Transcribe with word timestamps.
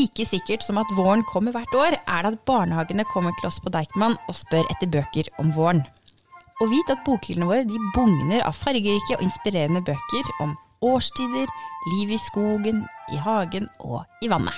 Like 0.00 0.24
sikkert 0.24 0.62
som 0.64 0.78
at 0.80 0.92
våren 0.96 1.20
kommer 1.28 1.52
hvert 1.52 1.74
år, 1.76 1.94
er 1.98 2.24
det 2.24 2.30
at 2.32 2.44
barnehagene 2.48 3.04
kommer 3.10 3.34
til 3.36 3.50
oss 3.50 3.58
på 3.60 3.72
Deichman 3.74 4.14
og 4.30 4.36
spør 4.38 4.64
etter 4.72 4.88
bøker 4.88 5.28
om 5.42 5.50
våren. 5.52 5.82
Og 6.62 6.70
vit 6.72 6.92
at 6.92 7.02
bokhyllene 7.04 7.48
våre 7.48 7.66
de 7.68 7.76
bugner 7.92 8.40
av 8.46 8.56
fargerike 8.56 9.18
og 9.18 9.24
inspirerende 9.26 9.82
bøker 9.84 10.30
om 10.40 10.54
årstider, 10.88 11.52
liv 11.92 12.14
i 12.16 12.20
skogen, 12.20 12.80
i 13.12 13.20
hagen 13.20 13.68
og 13.84 14.24
i 14.24 14.30
vannet. 14.32 14.56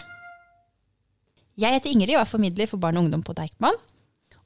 Jeg 1.59 1.75
heter 1.75 1.91
Ingrid 1.91 2.15
og 2.15 2.23
er 2.23 2.33
formidler 2.37 2.71
for 2.71 2.83
barn 2.83 3.01
og 3.01 3.09
ungdom 3.09 3.27
på 3.27 3.35
Deichman. 3.35 3.83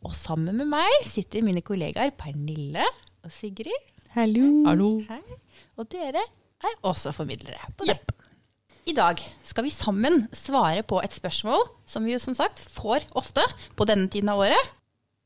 Og 0.00 0.16
sammen 0.16 0.56
med 0.62 0.70
meg 0.72 1.00
sitter 1.04 1.44
mine 1.44 1.64
kollegaer 1.66 2.16
Pernille 2.16 2.88
og 3.20 3.36
Sigrid. 3.36 3.92
Hallo. 4.16 4.48
Hei. 5.10 5.22
Og 5.76 5.92
dere 5.92 6.24
er 6.24 6.84
også 6.88 7.12
formidlere 7.12 7.74
på 7.76 7.84
Deichman. 7.84 8.15
I 8.86 8.94
dag 8.94 9.18
skal 9.42 9.64
vi 9.66 9.70
sammen 9.74 10.28
svare 10.36 10.84
på 10.86 11.00
et 11.02 11.14
spørsmål 11.14 11.64
som 11.90 12.04
vi 12.06 12.12
jo 12.14 12.20
som 12.22 12.36
sagt 12.38 12.60
får 12.62 13.02
ofte 13.18 13.42
på 13.74 13.86
denne 13.88 14.06
tiden 14.12 14.30
av 14.30 14.38
året. 14.44 14.68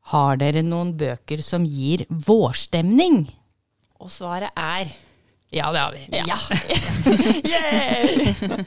Har 0.08 0.39
dere 0.41 0.62
noen 0.64 0.94
bøker 0.97 1.42
som 1.44 1.67
gir 1.69 2.06
vårstemning? 2.08 3.27
Og 4.00 4.08
svaret 4.14 4.48
er 4.56 4.94
Ja, 5.52 5.69
det 5.75 5.80
har 5.83 5.92
vi. 5.92 6.06
ja. 6.14 6.39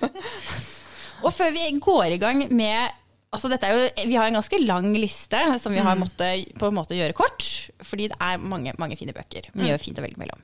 Og 1.23 1.31
før 1.33 1.53
vi 1.55 1.63
går 1.81 2.13
i 2.13 2.19
gang 2.22 2.44
med 2.53 3.00
Altså 3.33 3.50
dette 3.50 3.66
er 3.66 3.73
jo, 3.73 3.85
vi 4.11 4.13
har 4.19 4.28
en 4.30 4.35
ganske 4.38 4.59
lang 4.61 4.91
liste 4.94 5.39
som 5.57 5.73
vi 5.73 5.81
har 5.81 5.97
måttet 5.97 6.52
på 6.59 6.67
en 6.69 6.75
måte 6.78 6.94
gjøre 6.94 7.16
kort. 7.17 7.41
Fordi 7.81 8.11
det 8.11 8.17
er 8.22 8.38
mange, 8.38 8.75
mange 8.78 8.94
fine 9.00 9.09
bøker. 9.16 9.47
Mye 9.57 9.80
fint 9.81 9.97
å 9.97 10.03
velge 10.05 10.22
mellom. 10.22 10.38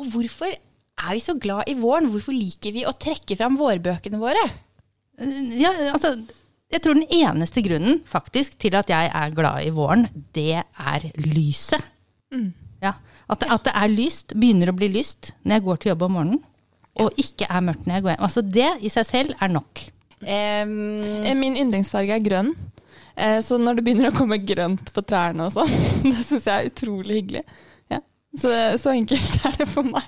Og 0.00 0.08
hvorfor 0.14 0.48
er 0.96 1.12
vi 1.16 1.20
så 1.24 1.34
glad 1.40 1.68
i 1.70 1.74
våren? 1.78 2.08
Hvorfor 2.12 2.34
liker 2.36 2.72
vi 2.74 2.84
å 2.88 2.94
trekke 2.96 3.36
fram 3.38 3.56
vårbøkene 3.60 4.20
våre? 4.20 4.42
Ja, 5.56 5.70
altså, 5.94 6.14
jeg 6.72 6.82
tror 6.84 6.96
den 6.98 7.08
eneste 7.14 7.62
grunnen 7.64 8.00
faktisk 8.08 8.56
til 8.60 8.74
at 8.76 8.90
jeg 8.92 9.10
er 9.14 9.34
glad 9.36 9.64
i 9.64 9.72
våren, 9.76 10.08
det 10.36 10.62
er 10.62 11.06
lyset. 11.24 11.84
Ja, 12.82 12.94
at, 13.32 13.44
at 13.48 13.64
det 13.68 13.72
er 13.74 13.92
lyst, 13.92 14.34
begynner 14.36 14.72
å 14.72 14.76
bli 14.76 14.88
lyst 14.92 15.30
når 15.44 15.56
jeg 15.58 15.64
går 15.68 15.80
til 15.82 15.92
jobb 15.94 16.02
om 16.08 16.16
morgenen, 16.18 16.42
og 17.00 17.20
ikke 17.20 17.48
er 17.52 17.64
mørkt 17.64 17.86
når 17.88 17.98
jeg 17.98 18.04
går 18.06 18.12
hjem. 18.14 18.24
Altså 18.28 18.42
det 18.44 18.68
i 18.84 18.92
seg 18.92 19.06
selv 19.08 19.36
er 19.44 19.52
nok. 19.52 19.84
Eh, 20.24 20.64
Min 21.36 21.56
yndlingsfarge 21.60 22.16
er 22.16 22.24
grønn. 22.24 22.54
Eh, 23.16 23.38
Så 23.44 23.58
når 23.60 23.78
det 23.78 23.84
begynner 23.86 24.10
å 24.10 24.16
komme 24.16 24.38
grønt 24.44 24.92
på 24.96 25.04
trærne 25.04 25.48
og 25.48 25.52
sånn, 25.56 25.72
det 26.08 26.22
syns 26.24 26.48
jeg 26.48 26.52
er 26.56 26.70
utrolig 26.72 27.18
hyggelig. 27.20 27.44
Ja. 27.92 28.00
Så, 28.36 28.52
så 28.80 28.92
enkelt 28.96 29.40
er 29.48 29.56
det 29.60 29.68
for 29.72 29.84
meg. 29.88 30.04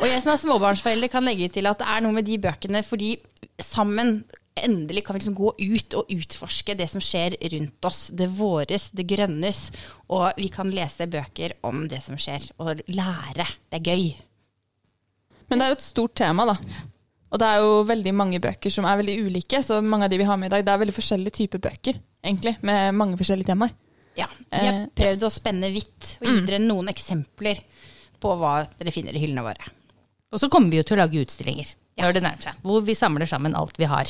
Og 0.00 0.06
jeg 0.08 0.22
som 0.22 0.32
er 0.32 0.40
småbarnsforelder 0.40 1.10
kan 1.12 1.26
legge 1.26 1.50
til 1.52 1.68
at 1.70 1.80
det 1.82 1.88
er 1.88 2.04
noe 2.04 2.16
med 2.16 2.26
de 2.26 2.38
bøkene 2.42 2.80
fordi 2.86 3.14
sammen 3.62 4.22
endelig 4.58 5.04
kan 5.06 5.16
vi 5.16 5.22
liksom 5.22 5.36
gå 5.36 5.52
ut 5.56 5.94
og 5.96 6.10
utforske 6.12 6.74
det 6.76 6.88
som 6.90 7.00
skjer 7.00 7.36
rundt 7.54 7.88
oss. 7.88 8.02
Det 8.12 8.28
våres, 8.36 8.90
det 8.92 9.06
grønnes. 9.08 9.60
Og 10.12 10.28
vi 10.36 10.50
kan 10.52 10.72
lese 10.74 11.08
bøker 11.10 11.54
om 11.64 11.86
det 11.88 12.02
som 12.04 12.18
skjer, 12.20 12.50
og 12.60 12.82
lære. 12.92 13.46
Det 13.72 13.80
er 13.80 13.86
gøy. 13.92 14.10
Men 15.48 15.58
det 15.60 15.66
er 15.66 15.72
jo 15.72 15.78
et 15.78 15.86
stort 15.86 16.14
tema, 16.20 16.46
da. 16.48 16.56
Og 17.32 17.40
det 17.40 17.48
er 17.48 17.62
jo 17.64 17.80
veldig 17.88 18.12
mange 18.12 18.40
bøker 18.44 18.72
som 18.72 18.84
er 18.84 18.98
veldig 19.00 19.16
ulike, 19.24 19.62
så 19.64 19.80
mange 19.80 20.04
av 20.04 20.12
de 20.12 20.20
vi 20.20 20.28
har 20.28 20.36
med 20.36 20.50
i 20.50 20.52
dag, 20.52 20.66
det 20.66 20.72
er 20.74 20.82
veldig 20.82 20.98
forskjellige 20.98 21.38
typer 21.38 21.62
bøker, 21.64 21.96
egentlig, 22.20 22.58
med 22.60 22.92
mange 22.98 23.16
forskjellige 23.20 23.54
temaer. 23.54 23.72
Ja, 24.20 24.26
Vi 24.52 24.58
har 24.66 24.74
Eh, 24.82 24.86
prøvd 24.92 25.22
å 25.24 25.30
spenne 25.32 25.70
vidt 25.72 26.18
og 26.20 26.26
gi 26.28 26.40
dere 26.44 26.58
noen 26.60 26.90
eksempler 26.92 27.62
på 28.22 28.34
hva 28.38 28.62
dere 28.78 28.94
finner 28.94 29.16
i 29.16 29.22
hyllene 29.22 29.44
våre. 29.44 29.72
Og 30.32 30.40
så 30.40 30.48
kommer 30.52 30.72
vi 30.72 30.80
jo 30.80 30.86
til 30.86 30.96
å 30.96 31.02
lage 31.02 31.20
utstillinger 31.20 31.74
når 32.00 32.16
det 32.16 32.22
nærmer 32.24 32.46
seg, 32.46 32.60
hvor 32.64 32.84
vi 32.86 32.96
samler 32.96 33.28
sammen 33.28 33.56
alt 33.58 33.76
vi 33.78 33.88
har. 33.90 34.08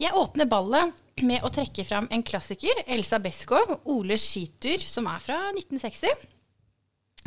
Jeg 0.00 0.16
åpner 0.16 0.48
ballet 0.48 0.92
med 1.24 1.44
å 1.44 1.50
trekke 1.52 1.84
fram 1.84 2.06
en 2.12 2.24
klassiker, 2.24 2.82
Elsa 2.88 3.18
Beskow, 3.20 3.78
Oles 3.92 4.24
skitur, 4.24 4.80
som 4.80 5.08
er 5.10 5.20
fra 5.24 5.38
1960. 5.52 6.12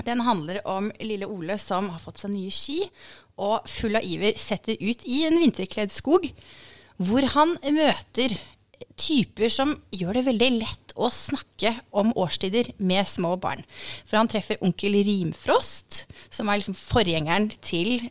Den 0.06 0.24
handler 0.25 0.62
om 0.66 0.90
lille 1.06 1.28
Ole 1.30 1.59
som 1.62 1.91
har 1.94 2.02
fått 2.02 2.24
seg 2.24 2.34
nye 2.34 2.53
ski, 2.53 2.80
og 3.38 3.70
full 3.70 3.97
av 3.97 4.06
iver 4.06 4.38
setter 4.41 4.78
ut 4.81 5.06
i 5.06 5.24
en 5.28 5.38
vinterkledd 5.38 5.94
skog, 5.94 6.25
hvor 6.97 7.25
han 7.35 7.56
møter 7.74 8.34
typer 9.00 9.51
som 9.53 9.75
gjør 9.94 10.19
det 10.19 10.25
veldig 10.28 10.50
lett 10.57 10.94
å 10.95 11.09
snakke 11.13 11.75
om 11.95 12.11
årstider 12.19 12.72
med 12.78 13.07
små 13.09 13.35
barn. 13.41 13.63
For 14.06 14.19
han 14.19 14.29
treffer 14.31 14.61
onkel 14.66 15.00
Rimfrost, 15.07 16.03
som 16.34 16.50
er 16.50 16.61
liksom 16.61 16.78
forgjengeren 16.78 17.50
til 17.63 18.09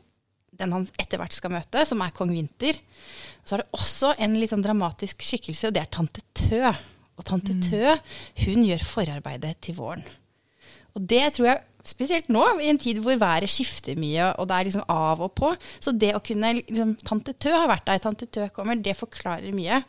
den 0.58 0.74
han 0.74 0.86
etter 1.00 1.20
hvert 1.20 1.34
skal 1.34 1.54
møte, 1.54 1.84
som 1.88 2.02
er 2.04 2.14
kong 2.14 2.32
Vinter. 2.34 2.78
Så 3.44 3.56
er 3.56 3.62
det 3.62 3.78
også 3.78 4.14
en 4.22 4.38
litt 4.38 4.52
sånn 4.52 4.64
dramatisk 4.64 5.24
skikkelse, 5.26 5.70
og 5.70 5.76
det 5.76 5.84
er 5.84 5.92
tante 5.92 6.24
Tø. 6.36 6.72
Og 7.18 7.26
tante 7.28 7.56
Tø 7.64 7.96
hun 8.44 8.64
gjør 8.66 8.86
forarbeidet 8.86 9.58
til 9.64 9.78
våren. 9.78 10.04
Og 10.92 11.04
det 11.08 11.24
tror 11.36 11.48
jeg, 11.48 11.62
spesielt 11.88 12.28
nå, 12.30 12.42
i 12.62 12.68
en 12.70 12.78
tid 12.80 13.00
hvor 13.02 13.16
været 13.18 13.50
skifter 13.50 13.96
mye, 13.98 14.28
og 14.38 14.48
det 14.48 14.56
er 14.56 14.68
liksom 14.68 14.84
av 14.92 15.22
og 15.24 15.32
på. 15.38 15.52
Så 15.82 15.94
det 15.96 16.12
å 16.14 16.22
kunne 16.24 16.54
liksom, 16.60 16.94
Tante 17.06 17.34
Tø 17.34 17.54
har 17.54 17.70
vært 17.70 17.88
der, 17.88 18.02
tante 18.04 18.28
Tø 18.28 18.46
kommer, 18.54 18.78
det 18.78 18.98
forklarer 18.98 19.56
mye. 19.56 19.82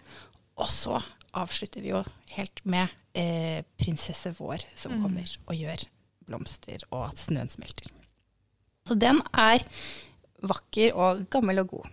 Og 0.59 0.69
så 0.69 0.99
avslutter 1.33 1.81
vi 1.81 1.93
jo 1.93 2.03
helt 2.35 2.61
med 2.69 2.91
eh, 3.17 3.65
prinsesse 3.79 4.33
Vår 4.37 4.65
som 4.77 4.99
kommer 5.01 5.29
og 5.47 5.57
gjør 5.57 5.85
blomster, 6.27 6.85
og 6.93 7.09
at 7.09 7.19
snøen 7.19 7.51
smelter. 7.51 7.89
Så 8.87 8.95
den 8.99 9.19
er 9.31 9.63
vakker 10.43 10.95
og 10.99 11.25
gammel 11.33 11.63
og 11.63 11.73
god. 11.77 11.89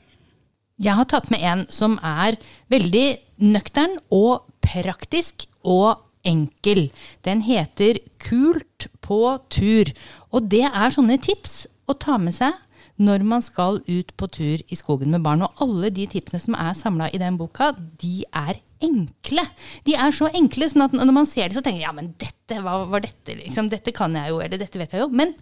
Jeg 0.80 0.96
har 0.96 1.08
tatt 1.12 1.28
med 1.32 1.42
en 1.44 1.66
som 1.72 1.98
er 2.04 2.38
veldig 2.72 3.06
nøktern 3.44 3.98
og 4.14 4.46
praktisk 4.64 5.44
og 5.60 6.00
enkel. 6.26 6.88
Den 7.24 7.42
heter 7.44 8.00
Kult 8.20 8.88
på 9.04 9.20
tur. 9.52 9.90
Og 10.32 10.48
det 10.52 10.64
er 10.68 10.94
sånne 10.94 11.18
tips 11.20 11.66
å 11.88 11.96
ta 12.00 12.16
med 12.20 12.36
seg 12.36 12.56
når 13.00 13.24
man 13.26 13.44
skal 13.44 13.80
ut 13.88 14.12
på 14.20 14.28
tur 14.32 14.60
i 14.60 14.78
skogen 14.78 15.12
med 15.14 15.24
barn. 15.24 15.44
Og 15.46 15.64
alle 15.64 15.92
de 15.94 16.06
tipsene 16.10 16.42
som 16.42 16.56
er 16.58 16.76
samla 16.76 17.08
i 17.10 17.20
den 17.22 17.38
boka, 17.40 17.72
de 18.00 18.24
er 18.28 18.60
enkle. 18.84 19.44
De 19.86 19.96
er 19.96 20.14
så 20.16 20.30
enkle, 20.36 20.68
sånn 20.70 20.86
at 20.86 20.96
når 20.96 21.14
man 21.16 21.28
ser 21.28 21.48
dem, 21.48 21.58
så 21.58 21.64
tenker 21.64 21.82
jeg 21.82 21.88
ja, 21.88 21.96
men 21.96 22.12
dette, 22.20 22.60
hva 22.64 22.80
var 22.90 23.04
dette? 23.04 23.36
Liksom, 23.40 23.68
dette 23.72 23.94
kan 23.96 24.14
jeg 24.16 24.32
jo, 24.32 24.40
eller 24.44 24.60
dette 24.60 24.80
vet 24.80 24.94
jeg 24.96 25.04
jo. 25.04 25.10
Men 25.12 25.34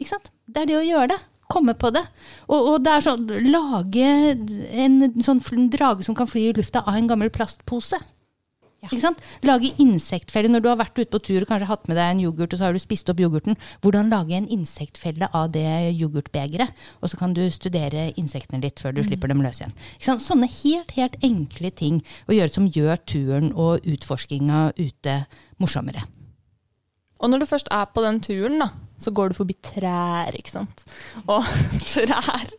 ikke 0.00 0.12
sant? 0.14 0.32
det 0.46 0.62
er 0.62 0.70
det 0.70 0.78
å 0.78 0.84
gjøre 0.86 1.10
det. 1.14 1.22
Komme 1.52 1.76
på 1.78 1.92
det. 1.94 2.02
Og, 2.48 2.72
og 2.72 2.76
det 2.82 2.92
er 2.92 3.04
sånn 3.06 3.28
lage 3.52 4.06
en 4.82 4.96
sånn 5.22 5.40
drage 5.70 6.06
som 6.06 6.16
kan 6.18 6.26
fly 6.26 6.48
i 6.48 6.54
lufta 6.56 6.82
av 6.82 6.98
en 6.98 7.10
gammel 7.10 7.30
plastpose. 7.34 8.00
Sant? 9.00 9.22
Lage 9.46 9.72
insektfelle 9.82 10.50
når 10.52 10.62
du 10.62 10.68
har 10.70 10.78
vært 10.78 10.98
ute 11.00 11.10
på 11.10 11.20
tur 11.24 11.42
og 11.42 11.48
kanskje 11.50 11.68
hatt 11.70 11.88
med 11.90 11.98
deg 11.98 12.12
en 12.12 12.20
yoghurt, 12.22 12.52
og 12.52 12.60
så 12.60 12.68
har 12.68 12.76
du 12.76 12.80
spist 12.82 13.08
opp 13.10 13.20
yoghurten. 13.22 13.56
Hvordan 13.82 14.12
lage 14.12 14.36
en 14.36 14.48
insektfelle 14.52 15.28
av 15.34 15.50
det 15.54 15.66
yoghurtbegeret? 15.96 16.84
Og 17.00 17.10
så 17.10 17.18
kan 17.20 17.34
du 17.36 17.42
studere 17.50 18.10
insektene 18.20 18.62
litt 18.62 18.82
før 18.82 18.94
du 18.96 19.02
slipper 19.06 19.32
dem 19.32 19.42
løs 19.44 19.62
igjen. 19.62 19.74
Ikke 19.96 20.10
sant? 20.10 20.26
Sånne 20.26 20.50
helt, 20.60 20.94
helt 20.98 21.16
enkle 21.26 21.72
ting 21.74 22.02
å 22.28 22.36
gjøre 22.36 22.54
som 22.54 22.70
gjør 22.70 23.02
turen 23.08 23.50
og 23.54 23.86
utforskinga 23.96 24.68
ute 24.78 25.18
morsommere. 25.62 26.04
Og 27.16 27.32
når 27.32 27.42
du 27.42 27.48
først 27.48 27.70
er 27.72 27.86
på 27.90 28.04
den 28.04 28.20
turen, 28.20 28.60
da, 28.60 28.70
så 29.00 29.10
går 29.14 29.32
du 29.32 29.38
forbi 29.38 29.56
trær, 29.64 30.36
ikke 30.36 30.52
sant. 30.52 30.84
Og 31.24 31.46
trær 31.92 32.52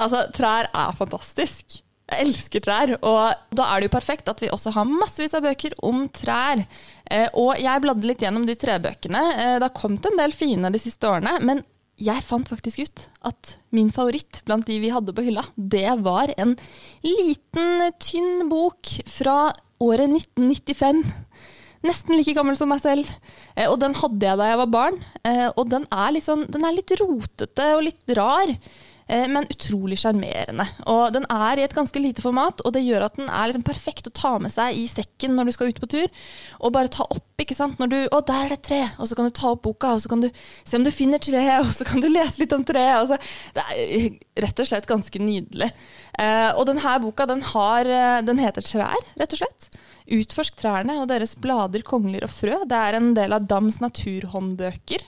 Altså, 0.00 0.24
trær 0.32 0.70
er 0.72 0.96
fantastisk. 0.96 1.82
Jeg 2.08 2.24
elsker 2.24 2.62
trær, 2.64 2.94
og 3.04 3.34
da 3.52 3.64
er 3.68 3.82
det 3.82 3.88
jo 3.90 3.92
perfekt 3.98 4.30
at 4.32 4.38
vi 4.40 4.48
også 4.48 4.70
har 4.72 4.86
massevis 4.88 5.34
av 5.36 5.42
bøker 5.44 5.74
om 5.84 6.06
trær. 6.08 6.62
Eh, 7.10 7.26
og 7.36 7.58
jeg 7.60 7.82
bladde 7.84 8.08
litt 8.08 8.22
gjennom 8.24 8.46
de 8.48 8.54
trebøkene. 8.56 9.24
Eh, 9.34 9.56
det 9.60 9.66
har 9.66 9.74
kommet 9.76 10.08
en 10.08 10.16
del 10.16 10.32
fine 10.32 10.70
de 10.72 10.80
siste 10.80 11.04
årene, 11.10 11.34
men 11.44 11.60
jeg 12.00 12.22
fant 12.24 12.48
faktisk 12.48 12.80
ut 12.86 13.04
at 13.28 13.56
min 13.74 13.90
favoritt 13.92 14.40
blant 14.46 14.64
de 14.70 14.78
vi 14.80 14.92
hadde 14.94 15.12
på 15.12 15.24
hylla, 15.26 15.42
det 15.58 15.96
var 16.06 16.30
en 16.38 16.52
liten, 17.04 17.88
tynn 18.00 18.46
bok 18.48 18.94
fra 19.10 19.50
året 19.82 20.08
1995. 20.08 21.04
Nesten 21.84 22.16
like 22.18 22.32
gammel 22.34 22.56
som 22.58 22.72
meg 22.72 22.80
selv. 22.82 23.10
Eh, 23.52 23.68
og 23.68 23.76
den 23.84 23.92
hadde 24.00 24.30
jeg 24.32 24.40
da 24.40 24.48
jeg 24.48 24.62
var 24.64 24.72
barn. 24.72 24.96
Og 25.60 25.68
den 25.70 25.84
er, 25.92 26.16
sånn- 26.24 26.48
den 26.50 26.64
er 26.64 26.74
litt 26.74 26.90
rotete 26.98 27.68
og 27.76 27.84
litt 27.84 28.16
rar. 28.16 28.56
Eh, 29.08 29.26
men 29.30 29.48
utrolig 29.50 29.98
sjarmerende. 30.02 30.66
Den 31.14 31.26
er 31.32 31.58
i 31.58 31.64
et 31.66 31.74
ganske 31.76 32.00
lite 32.02 32.24
format, 32.24 32.62
og 32.64 32.74
det 32.76 32.84
gjør 32.86 33.08
at 33.08 33.18
den 33.18 33.28
er 33.28 33.50
liksom 33.50 33.66
perfekt 33.66 34.10
å 34.10 34.14
ta 34.14 34.34
med 34.42 34.52
seg 34.54 34.76
i 34.78 34.86
sekken 34.90 35.36
når 35.36 35.48
du 35.48 35.56
skal 35.56 35.72
ut 35.72 35.80
på 35.82 35.90
tur. 35.90 36.06
Og 36.60 36.74
bare 36.76 36.92
ta 36.92 37.06
opp, 37.08 37.26
ikke 37.40 37.56
sant. 37.56 37.78
Når 37.80 37.92
du 37.92 37.98
Å, 38.08 38.22
der 38.24 38.46
er 38.46 38.52
det 38.52 38.58
et 38.60 38.66
tre! 38.68 38.80
Og 38.98 39.10
så 39.10 39.18
kan 39.18 39.28
du 39.28 39.34
ta 39.34 39.52
opp 39.52 39.64
boka, 39.66 39.92
og 39.96 40.02
så 40.04 40.12
kan 40.12 40.22
du 40.24 40.28
se 40.30 40.78
om 40.78 40.86
du 40.86 40.92
finner 40.94 41.22
treet, 41.22 41.60
og 41.64 41.72
så 41.74 41.86
kan 41.88 42.04
du 42.04 42.08
lese 42.10 42.42
litt 42.42 42.54
om 42.56 42.64
treet. 42.66 42.96
Altså, 43.02 43.18
Det 43.56 43.66
er 43.66 44.08
rett 44.46 44.64
og 44.64 44.70
slett 44.70 44.88
ganske 44.90 45.22
nydelig. 45.22 45.70
Eh, 46.18 46.50
og 46.54 46.66
denne 46.70 46.96
boka, 47.02 47.26
den, 47.28 47.44
har, 47.52 47.88
eh, 47.88 48.22
den 48.26 48.40
heter 48.42 48.64
Trær, 48.64 49.06
rett 49.18 49.36
og 49.36 49.42
slett. 49.42 49.70
Utforsk 50.08 50.56
trærne 50.56 51.02
og 51.02 51.08
deres 51.10 51.34
blader, 51.36 51.84
kongler 51.84 52.24
og 52.24 52.32
frø. 52.32 52.62
Det 52.68 52.80
er 52.80 52.96
en 52.96 53.12
del 53.16 53.34
av 53.36 53.46
Dams 53.50 53.82
naturhåndbøker. 53.84 55.04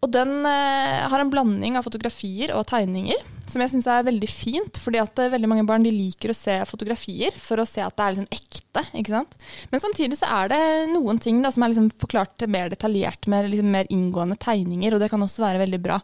Og 0.00 0.08
den 0.08 0.46
eh, 0.48 1.02
har 1.12 1.20
en 1.20 1.30
blanding 1.32 1.74
av 1.76 1.84
fotografier 1.84 2.54
og 2.56 2.64
tegninger, 2.70 3.18
som 3.50 3.60
jeg 3.60 3.72
syns 3.72 3.88
er 3.90 4.06
veldig 4.06 4.28
fint. 4.32 4.78
fordi 4.80 5.00
at 5.02 5.20
eh, 5.20 5.28
veldig 5.34 5.50
mange 5.50 5.66
barn 5.68 5.84
liker 5.84 6.32
å 6.32 6.36
se 6.36 6.54
fotografier 6.70 7.36
for 7.36 7.60
å 7.60 7.66
se 7.68 7.84
at 7.84 7.96
det 7.98 8.06
er 8.06 8.14
liksom 8.14 8.30
ekte. 8.32 8.84
ikke 8.96 9.12
sant? 9.12 9.36
Men 9.68 9.82
samtidig 9.84 10.16
så 10.16 10.30
er 10.38 10.52
det 10.54 10.62
noen 10.94 11.20
ting 11.20 11.42
da, 11.44 11.52
som 11.52 11.66
er 11.66 11.74
liksom 11.74 11.90
forklart 12.00 12.46
mer 12.48 12.72
detaljert 12.72 13.28
med 13.28 13.50
liksom 13.52 13.68
mer 13.76 13.90
inngående 13.92 14.40
tegninger, 14.40 14.96
og 14.96 15.04
det 15.04 15.10
kan 15.12 15.20
også 15.26 15.44
være 15.44 15.66
veldig 15.66 15.82
bra. 15.84 16.00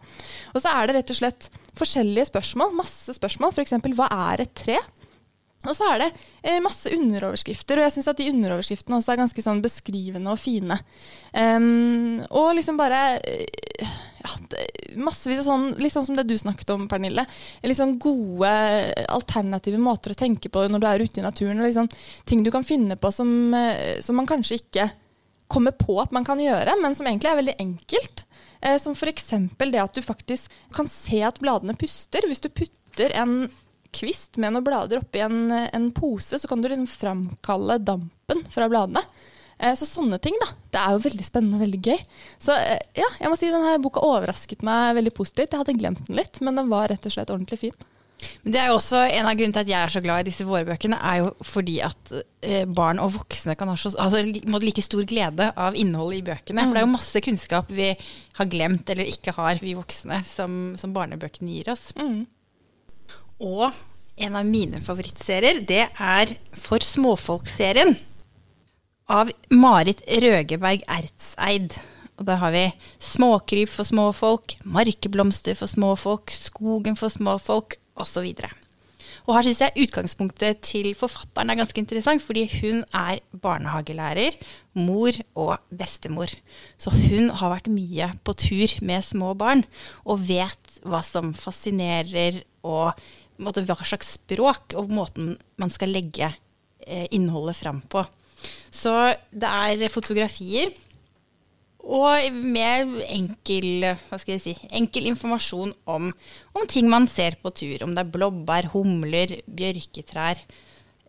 Og 0.52 0.60
så 0.60 0.76
er 0.76 0.87
det 0.90 0.99
rett 0.99 1.14
og 1.16 1.20
slett 1.22 1.49
forskjellige 1.81 2.28
spørsmål, 2.28 2.76
masse 2.76 3.16
spørsmål. 3.16 3.56
F.eks.: 3.56 3.78
Hva 3.96 4.12
er 4.28 4.44
et 4.44 4.54
tre? 4.60 4.76
Og 5.70 5.76
så 5.78 5.88
er 5.92 6.02
det 6.04 6.08
eh, 6.42 6.58
masse 6.64 6.90
underoverskrifter, 6.94 7.80
og 7.80 7.86
jeg 7.86 7.96
syns 7.96 8.10
at 8.12 8.20
de 8.20 8.30
underoverskriftene 8.32 8.98
også 8.98 9.14
er 9.14 9.22
ganske 9.22 9.44
sånn 9.44 9.62
beskrivende 9.64 10.32
og 10.32 10.40
fine. 10.40 10.78
Um, 11.32 12.20
og 12.30 12.54
liksom 12.58 12.78
bare 12.80 13.02
eh, 13.20 13.96
ja, 14.22 14.32
massevis 14.98 15.42
av 15.42 15.48
sånn, 15.48 15.66
litt 15.82 15.94
sånn 15.94 16.06
som 16.08 16.18
det 16.18 16.26
du 16.28 16.36
snakket 16.38 16.72
om, 16.74 16.86
Pernille. 16.90 17.26
Litt 17.66 17.78
sånn 17.78 17.96
gode 18.02 18.52
alternative 19.12 19.80
måter 19.82 20.14
å 20.14 20.18
tenke 20.18 20.50
på 20.52 20.66
når 20.70 20.82
du 20.82 20.88
er 20.90 21.04
ute 21.04 21.22
i 21.22 21.26
naturen. 21.26 21.62
Liksom, 21.64 21.90
ting 22.28 22.44
du 22.46 22.52
kan 22.54 22.66
finne 22.66 22.98
på 23.00 23.12
som, 23.14 23.30
eh, 23.54 23.98
som 24.04 24.18
man 24.18 24.28
kanskje 24.30 24.60
ikke 24.62 24.90
kommer 25.46 25.76
på 25.78 25.94
at 26.02 26.14
man 26.14 26.24
kan 26.26 26.40
gjøre, 26.42 26.74
men 26.82 26.96
som 26.98 27.06
egentlig 27.06 27.30
er 27.30 27.38
veldig 27.38 27.58
enkelt. 27.62 28.24
Eh, 28.60 28.78
som 28.82 28.96
f.eks. 28.96 29.30
det 29.58 29.82
at 29.82 29.94
du 29.94 30.02
faktisk 30.02 30.52
kan 30.74 30.88
se 30.90 31.22
at 31.26 31.38
bladene 31.42 31.76
puster. 31.78 32.26
Hvis 32.26 32.42
du 32.42 32.50
putter 32.50 33.14
en 33.14 33.46
kvist 33.94 34.37
med 34.43 34.55
noen 34.55 34.67
blader 34.67 35.00
oppi 35.03 35.23
en, 35.25 35.50
en 35.53 35.88
pose, 35.97 36.38
så 36.41 36.49
kan 36.50 36.62
du 36.62 36.69
liksom 36.71 36.87
framkalle 36.91 37.79
dampen 37.85 38.44
fra 38.53 38.69
bladene. 38.73 39.03
Eh, 39.59 39.73
Så 39.79 39.87
sånne 39.88 40.19
ting, 40.21 40.37
da. 40.43 40.50
Det 40.75 40.81
er 40.83 40.94
jo 40.97 41.05
veldig 41.09 41.25
spennende 41.25 41.56
og 41.56 41.65
veldig 41.65 41.83
gøy. 41.87 42.00
Så 42.43 42.53
eh, 42.61 42.81
ja, 42.99 43.09
jeg 43.23 43.33
må 43.33 43.37
si 43.41 43.49
denne 43.53 43.77
boka 43.81 44.03
overrasket 44.05 44.65
meg 44.67 44.94
veldig 44.99 45.15
positivt. 45.17 45.53
Jeg 45.55 45.62
hadde 45.62 45.77
glemt 45.81 46.03
den 46.09 46.19
litt, 46.19 46.41
men 46.44 46.59
den 46.61 46.69
var 46.73 46.91
rett 46.93 47.06
og 47.09 47.15
slett 47.15 47.33
ordentlig 47.33 47.62
fin. 47.67 47.77
Men 48.47 48.53
det 48.55 48.61
er 48.62 48.71
jo 48.71 48.79
også 48.79 48.97
En 49.12 49.27
av 49.29 49.35
grunnene 49.37 49.53
til 49.53 49.61
at 49.67 49.69
jeg 49.69 49.77
er 49.85 49.91
så 49.93 50.00
glad 50.00 50.23
i 50.23 50.29
disse 50.31 50.44
vårbøkene, 50.49 50.97
er 51.05 51.19
jo 51.21 51.33
fordi 51.44 51.75
at 51.85 52.12
eh, 52.44 52.62
barn 52.65 53.00
og 53.03 53.11
voksne 53.19 53.56
kan 53.61 53.69
ha 53.69 53.75
så, 53.77 53.93
altså, 54.00 54.23
må 54.49 54.61
like 54.62 54.81
stor 54.85 55.05
glede 55.09 55.50
av 55.53 55.77
innholdet 55.77 56.23
i 56.23 56.25
bøkene. 56.31 56.65
For 56.65 56.73
det 56.77 56.81
er 56.81 56.87
jo 56.87 56.94
masse 56.94 57.21
kunnskap 57.25 57.73
vi 57.77 57.91
har 58.38 58.49
glemt 58.53 58.88
eller 58.93 59.09
ikke 59.12 59.35
har, 59.37 59.61
vi 59.61 59.75
voksne, 59.77 60.23
som, 60.25 60.56
som 60.81 60.93
barnebøkene 60.97 61.59
gir 61.59 61.73
oss. 61.75 61.91
Og 63.43 63.69
en 64.17 64.37
av 64.38 64.47
mine 64.49 64.81
favorittserier, 64.81 65.61
det 65.69 65.85
er 65.93 66.37
For 66.56 66.81
småfolk-serien. 66.81 67.97
Av 69.12 69.31
Marit 69.53 70.00
Røgeberg 70.09 70.83
Ertseid. 70.88 71.77
Og 72.17 72.25
der 72.25 72.41
har 72.41 72.55
vi 72.55 72.65
Småkryp 72.99 73.69
for 73.69 73.85
småfolk, 73.85 74.56
Markeblomster 74.65 75.55
for 75.59 75.69
småfolk, 75.69 76.33
Skogen 76.33 76.97
for 76.97 77.12
småfolk 77.12 77.77
osv. 77.94 78.33
Og 79.27 79.35
her 79.35 79.44
syns 79.44 79.61
jeg 79.61 79.85
utgangspunktet 79.85 80.62
til 80.65 80.93
forfatteren 80.97 81.50
er 81.50 81.59
ganske 81.59 81.81
interessant, 81.83 82.23
fordi 82.23 82.47
hun 82.61 82.85
er 82.94 83.21
barnehagelærer, 83.43 84.38
mor 84.79 85.19
og 85.35 85.59
bestemor. 85.75 86.31
Så 86.79 86.93
hun 86.94 87.33
har 87.35 87.53
vært 87.53 87.71
mye 87.73 88.12
på 88.25 88.37
tur 88.38 88.77
med 88.87 89.05
små 89.05 89.35
barn, 89.38 89.67
og 90.06 90.23
vet 90.29 90.79
hva 90.87 91.03
som 91.05 91.35
fascinerer, 91.37 92.44
og 92.67 92.94
måte, 93.43 93.65
hva 93.67 93.77
slags 93.85 94.17
språk 94.17 94.77
og 94.79 94.93
måten 94.93 95.35
man 95.61 95.73
skal 95.73 95.93
legge 95.94 96.31
eh, 96.87 97.06
innholdet 97.15 97.59
fram 97.61 97.83
på. 97.91 98.05
Så 98.71 98.93
det 99.33 99.49
er 99.49 99.93
fotografier. 99.93 100.75
Og 101.87 102.35
mer 102.35 102.83
enkel, 103.15 103.85
hva 104.09 104.19
skal 104.19 104.35
jeg 104.35 104.43
si, 104.43 104.55
enkel 104.75 105.06
informasjon 105.06 105.71
om, 105.87 106.09
om 106.56 106.67
ting 106.67 106.88
man 106.91 107.06
ser 107.06 107.38
på 107.38 107.53
tur. 107.55 107.85
Om 107.87 107.94
det 107.94 108.03
er 108.03 108.15
blåbær, 108.17 108.73
humler, 108.73 109.37
bjørketrær, 109.47 110.41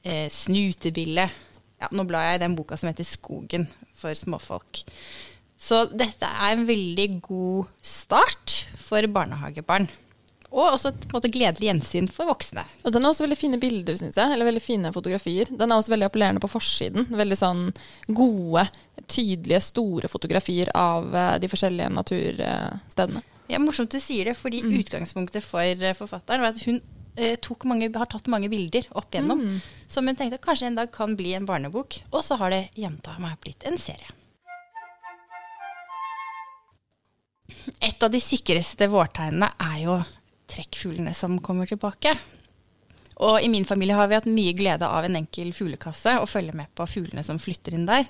eh, 0.06 0.28
snutebille. 0.30 1.26
Ja, 1.82 1.90
nå 1.94 2.06
blar 2.10 2.30
jeg 2.30 2.40
i 2.40 2.44
den 2.46 2.58
boka 2.58 2.78
som 2.78 2.92
heter 2.92 3.06
'Skogen 3.06 3.68
for 3.94 4.14
småfolk'. 4.14 4.84
Så 5.58 5.88
dette 5.90 6.26
er 6.30 6.54
en 6.54 6.68
veldig 6.68 7.22
god 7.26 7.66
start 7.82 8.68
for 8.78 9.02
barnehagebarn. 9.02 9.90
Og 10.57 10.71
også 10.71 10.89
et 10.89 11.06
måte, 11.13 11.30
gledelig 11.30 11.69
gjensyn 11.69 12.07
for 12.09 12.30
voksne. 12.31 12.63
Og 12.81 12.94
den 12.94 13.06
har 13.06 13.13
også 13.13 13.27
veldig 13.27 13.38
fine 13.38 13.59
bilder, 13.62 13.98
syns 14.00 14.18
jeg. 14.18 14.33
Eller 14.33 14.48
veldig 14.48 14.63
fine 14.63 14.92
fotografier. 14.95 15.51
Den 15.54 15.69
er 15.69 15.77
også 15.77 15.94
veldig 15.94 16.07
appellerende 16.09 16.42
på 16.42 16.50
forsiden. 16.50 17.12
Veldig 17.13 17.38
sånn 17.38 17.63
gode, 18.18 18.65
tydelige, 19.06 19.62
store 19.68 20.09
fotografier 20.09 20.74
av 20.74 21.13
eh, 21.13 21.36
de 21.44 21.51
forskjellige 21.51 21.94
naturstedene. 21.94 23.24
Ja, 23.48 23.62
Morsomt 23.63 23.94
du 23.94 24.01
sier 24.01 24.31
det, 24.31 24.36
fordi 24.39 24.63
utgangspunktet 24.81 25.45
for 25.45 25.62
eh, 25.62 25.95
forfatteren 25.95 26.44
var 26.44 26.57
at 26.57 26.65
hun 26.65 26.81
eh, 27.15 27.38
mange, 27.69 27.94
har 27.94 28.09
tatt 28.09 28.27
mange 28.27 28.50
bilder 28.50 28.89
opp 28.98 29.13
igjennom, 29.13 29.62
som 29.88 30.09
hun 30.09 30.18
tenkte 30.18 30.42
kanskje 30.42 30.71
en 30.71 30.81
dag 30.81 30.92
kan 30.92 31.13
bli 31.19 31.38
en 31.38 31.45
barnebok. 31.45 32.01
Og 32.09 32.25
så 32.25 32.42
har 32.42 32.51
det 32.56 32.65
jenta 32.75 33.13
meg 33.21 33.38
blitt 33.45 33.69
en 33.69 33.77
serie. 33.77 34.09
Et 37.77 38.04
av 38.04 38.12
de 38.12 38.19
sikreste 38.21 38.88
vårtegnene 38.89 39.54
er 39.62 39.81
jo 39.86 39.98
trekkfuglene 40.52 41.14
som 41.16 41.40
kommer 41.44 41.70
tilbake. 41.70 42.14
Og 43.26 43.42
i 43.42 43.50
min 43.50 43.66
familie 43.66 43.98
har 43.98 44.10
vi 44.10 44.18
hatt 44.20 44.30
mye 44.30 44.54
glede 44.58 44.86
av 44.86 45.08
en 45.08 45.18
enkel 45.18 45.50
fuglekasse 45.56 46.20
og 46.22 46.30
følge 46.30 46.54
med 46.58 46.70
på 46.78 46.86
fuglene 46.90 47.26
som 47.26 47.42
flytter 47.42 47.78
inn 47.78 47.88
der. 47.90 48.06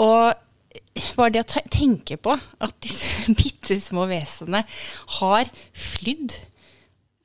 Og 0.00 0.34
bare 1.16 1.32
det 1.34 1.42
å 1.44 1.62
tenke 1.72 2.18
på 2.20 2.36
at 2.36 2.76
disse 2.84 3.32
bitte 3.38 3.80
små 3.82 4.06
vesenene 4.10 4.62
har 5.18 5.50
flydd 5.72 6.36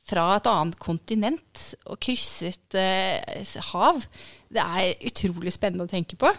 fra 0.06 0.36
et 0.36 0.48
annet 0.50 0.78
kontinent 0.82 1.62
og 1.90 1.98
krysset 2.06 2.78
eh, 2.78 3.56
hav, 3.72 4.04
det 4.54 4.62
er 4.62 5.08
utrolig 5.10 5.56
spennende 5.56 5.88
å 5.88 5.92
tenke 5.92 6.18
på. 6.20 6.30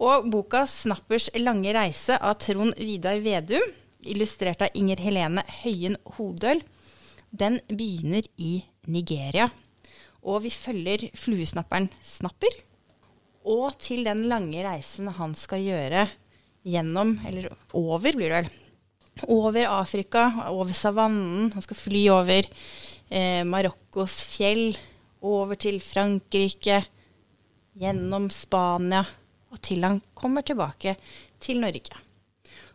Og 0.00 0.28
boka 0.32 0.64
'Snappers 0.68 1.28
lange 1.40 1.72
reise' 1.76 2.16
av 2.20 2.38
Trond 2.40 2.76
Vidar 2.76 3.20
Vedum, 3.24 3.72
illustrert 4.00 4.62
av 4.64 4.76
Inger 4.76 5.00
Helene 5.00 5.44
Høyen 5.60 5.96
Hodøl, 6.16 6.62
den 7.30 7.60
begynner 7.68 8.26
i 8.36 8.60
Nigeria. 8.90 9.48
Og 10.20 10.42
vi 10.44 10.50
følger 10.52 11.08
fluesnapperen 11.16 11.88
Snapper 12.04 12.58
og 13.48 13.78
til 13.80 14.04
den 14.04 14.26
lange 14.28 14.60
reisen 14.66 15.08
han 15.16 15.32
skal 15.38 15.62
gjøre 15.64 16.04
gjennom, 16.68 17.14
eller 17.26 17.48
over 17.72 18.12
blir 18.12 18.28
det 18.28 18.42
vel, 18.42 18.50
over 19.32 19.68
Afrika, 19.80 20.26
over 20.52 20.76
savannen. 20.76 21.50
Han 21.54 21.64
skal 21.64 21.78
fly 21.78 22.02
over 22.12 22.44
eh, 23.08 23.42
Marokkos 23.48 24.18
fjell, 24.34 24.76
over 25.24 25.56
til 25.60 25.80
Frankrike, 25.84 26.82
gjennom 27.80 28.28
Spania, 28.32 29.02
og 29.50 29.60
til 29.64 29.84
han 29.86 30.02
kommer 30.14 30.44
tilbake 30.44 30.96
til 31.40 31.60
Norge. 31.64 31.96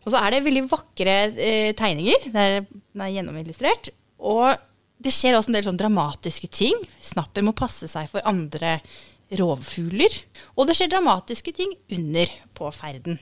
Og 0.06 0.12
så 0.14 0.22
er 0.22 0.34
det 0.34 0.46
veldig 0.46 0.66
vakre 0.70 1.14
eh, 1.34 1.72
tegninger. 1.78 2.28
Det 2.34 2.42
er, 2.42 2.66
den 2.66 3.06
er 3.06 3.14
gjennomillustrert. 3.14 3.94
Og 4.20 4.56
det 5.02 5.12
skjer 5.14 5.36
også 5.36 5.52
en 5.52 5.58
del 5.58 5.68
sånn 5.68 5.80
dramatiske 5.80 6.50
ting. 6.54 6.78
Snapper 7.04 7.46
må 7.46 7.56
passe 7.58 7.90
seg 7.92 8.10
for 8.12 8.26
andre 8.28 8.80
rovfugler. 9.36 10.14
Og 10.56 10.70
det 10.70 10.78
skjer 10.78 10.92
dramatiske 10.94 11.54
ting 11.56 11.74
under 11.98 12.32
på 12.58 12.70
ferden. 12.76 13.20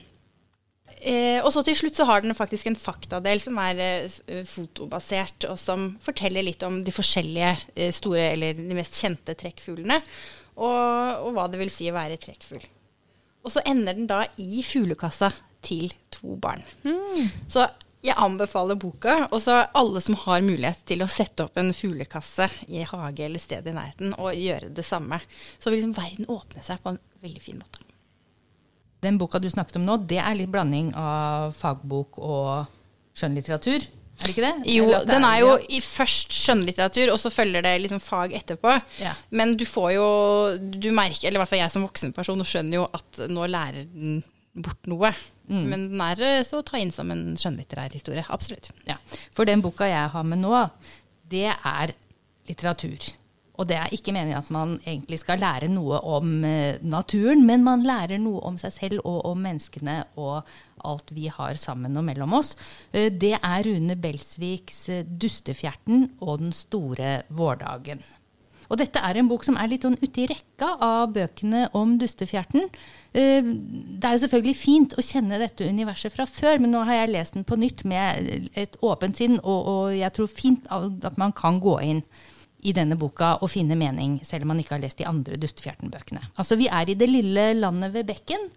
Eh, 1.04 1.40
og 1.44 1.50
så 1.52 1.60
til 1.66 1.76
slutt 1.76 1.98
så 1.98 2.06
har 2.08 2.22
den 2.24 2.36
faktisk 2.36 2.70
en 2.70 2.78
faktadel 2.78 3.40
som 3.42 3.58
er 3.60 3.80
eh, 3.82 4.44
fotobasert, 4.48 5.44
og 5.50 5.58
som 5.60 5.90
forteller 6.04 6.46
litt 6.46 6.62
om 6.64 6.78
de 6.84 6.94
forskjellige 6.94 7.50
eh, 7.74 7.90
store, 7.92 8.30
eller 8.30 8.56
de 8.56 8.78
mest 8.78 8.96
kjente 9.02 9.34
trekkfuglene, 9.36 9.98
og, 10.54 11.26
og 11.26 11.34
hva 11.36 11.48
det 11.52 11.60
vil 11.60 11.72
si 11.72 11.90
å 11.90 11.96
være 11.96 12.16
trekkfugl. 12.22 12.64
Og 13.44 13.52
så 13.52 13.60
ender 13.68 13.98
den 13.98 14.08
da 14.08 14.22
i 14.40 14.62
fuglekassa 14.64 15.28
til 15.64 15.92
to 16.14 16.38
barn. 16.40 16.64
Så 17.52 17.66
jeg 18.04 18.16
anbefaler 18.20 18.78
boka. 18.80 19.16
Og 19.30 19.40
så 19.44 19.62
alle 19.72 20.02
som 20.04 20.18
har 20.26 20.44
mulighet 20.44 20.84
til 20.88 21.04
å 21.04 21.10
sette 21.10 21.46
opp 21.46 21.56
en 21.60 21.72
fuglekasse 21.76 22.50
i 22.68 22.84
hage 22.88 23.26
eller 23.26 23.42
sted 23.42 23.66
i 23.68 23.74
nærheten, 23.76 24.14
og 24.18 24.36
gjøre 24.36 24.70
det 24.74 24.86
samme. 24.86 25.20
Så 25.58 25.70
vil 25.70 25.80
liksom 25.80 25.96
verden 25.96 26.30
åpne 26.30 26.64
seg 26.64 26.82
på 26.84 26.94
en 26.94 27.02
veldig 27.24 27.42
fin 27.42 27.58
måte. 27.60 27.82
Den 29.04 29.18
boka 29.20 29.40
du 29.40 29.50
snakket 29.52 29.76
om 29.80 29.84
nå, 29.84 29.98
det 30.08 30.20
er 30.22 30.36
litt 30.38 30.52
blanding 30.52 30.94
av 30.96 31.52
fagbok 31.56 32.20
og 32.24 32.72
skjønnlitteratur. 33.16 33.84
Er 34.14 34.28
det 34.28 34.32
ikke 34.32 34.44
det? 34.44 34.70
Jo, 34.70 34.84
det 34.92 35.08
den 35.10 35.24
er 35.26 35.40
jo 35.42 35.48
ja. 35.50 35.62
i 35.74 35.80
først 35.82 36.32
skjønnlitteratur, 36.32 37.10
og 37.12 37.18
så 37.20 37.32
følger 37.34 37.64
det 37.66 37.72
liksom 37.82 38.00
fag 38.02 38.32
etterpå. 38.38 38.76
Ja. 39.02 39.16
Men 39.34 39.56
du 39.58 39.64
får 39.66 39.90
jo 39.96 40.06
Du 40.60 40.88
merker, 40.94 41.28
eller 41.28 41.40
i 41.40 41.42
hvert 41.42 41.50
fall 41.50 41.64
jeg 41.64 41.74
som 41.74 41.84
voksenperson, 41.84 42.44
skjønner 42.46 42.78
jo 42.78 42.86
at 42.94 43.24
nå 43.32 43.48
lærer 43.50 43.90
den 43.90 44.22
bort 44.54 44.86
noe. 44.90 45.10
Mm. 45.50 45.66
Men 45.70 45.88
den 45.92 46.04
er 46.04 46.22
eh, 46.24 46.44
så 46.46 46.60
å 46.60 46.66
ta 46.66 46.80
inn 46.80 46.92
som 46.94 47.10
en 47.12 47.34
skjønnlitterær 47.38 47.94
historie. 47.96 48.24
Absolutt. 48.32 48.70
Ja, 48.88 48.96
for 49.34 49.48
den 49.48 49.64
boka 49.64 49.88
jeg 49.90 50.14
har 50.14 50.24
med 50.26 50.42
nå, 50.44 50.54
det 51.30 51.50
er 51.52 51.94
litteratur. 52.48 53.12
Og 53.54 53.68
det 53.70 53.76
er 53.78 53.92
ikke 53.94 54.10
meningen 54.14 54.40
at 54.40 54.50
man 54.50 54.72
egentlig 54.82 55.20
skal 55.22 55.38
lære 55.38 55.68
noe 55.70 56.00
om 56.16 56.32
eh, 56.46 56.80
naturen, 56.82 57.44
men 57.46 57.62
man 57.66 57.84
lærer 57.86 58.18
noe 58.18 58.42
om 58.48 58.58
seg 58.58 58.74
selv 58.74 59.04
og 59.06 59.20
om 59.30 59.44
menneskene 59.46 60.00
og 60.18 60.42
alt 60.84 61.14
vi 61.14 61.28
har 61.32 61.54
sammen 61.60 61.94
og 62.00 62.06
mellom 62.08 62.34
oss. 62.40 62.54
Eh, 62.90 63.12
det 63.14 63.36
er 63.38 63.68
Rune 63.68 63.96
Belsviks 64.00 64.88
'Dustefjerten' 65.06 66.18
og 66.20 66.40
'Den 66.40 66.52
store 66.52 67.22
vårdagen'. 67.30 68.02
Og 68.70 68.78
dette 68.80 69.00
er 69.00 69.18
en 69.20 69.28
bok 69.28 69.44
som 69.46 69.56
er 69.60 69.68
litt 69.70 69.84
sånn 69.86 69.98
uti 70.00 70.26
rekka 70.30 70.70
av 70.82 71.12
bøkene 71.14 71.66
om 71.76 71.96
dustefjerten. 72.00 72.68
Eh, 73.12 73.42
Det 73.42 74.04
er 74.04 74.16
jo 74.16 74.22
selvfølgelig 74.24 74.56
fint 74.56 74.94
å 74.98 75.04
kjenne 75.04 75.38
dette 75.38 75.68
universet 75.68 76.12
fra 76.12 76.26
før, 76.26 76.58
men 76.60 76.72
nå 76.72 76.84
har 76.84 77.02
jeg 77.02 77.12
lest 77.14 77.34
den 77.34 77.44
på 77.44 77.56
nytt 77.60 77.84
med 77.84 78.50
et 78.54 78.76
åpent 78.82 79.16
sinn, 79.16 79.38
og, 79.42 79.66
og 79.68 79.96
jeg 79.96 80.12
tror 80.16 80.30
fint 80.30 80.66
at 80.70 81.18
man 81.20 81.32
kan 81.32 81.60
gå 81.60 81.78
inn 81.82 82.02
i 82.64 82.72
denne 82.72 82.96
boka 82.96 83.34
og 83.44 83.50
finne 83.52 83.76
mening, 83.76 84.20
selv 84.24 84.46
om 84.46 84.54
man 84.54 84.60
ikke 84.62 84.78
har 84.78 84.84
lest 84.84 84.98
de 84.98 85.04
andre 85.08 85.36
Dustefjerten-bøkene. 85.36 86.22
Altså, 86.40 86.56
vi 86.56 86.70
er 86.72 86.88
i 86.88 86.96
det 86.96 87.10
lille 87.10 87.50
landet 87.58 87.92
ved 87.92 88.06
bekken. 88.08 88.48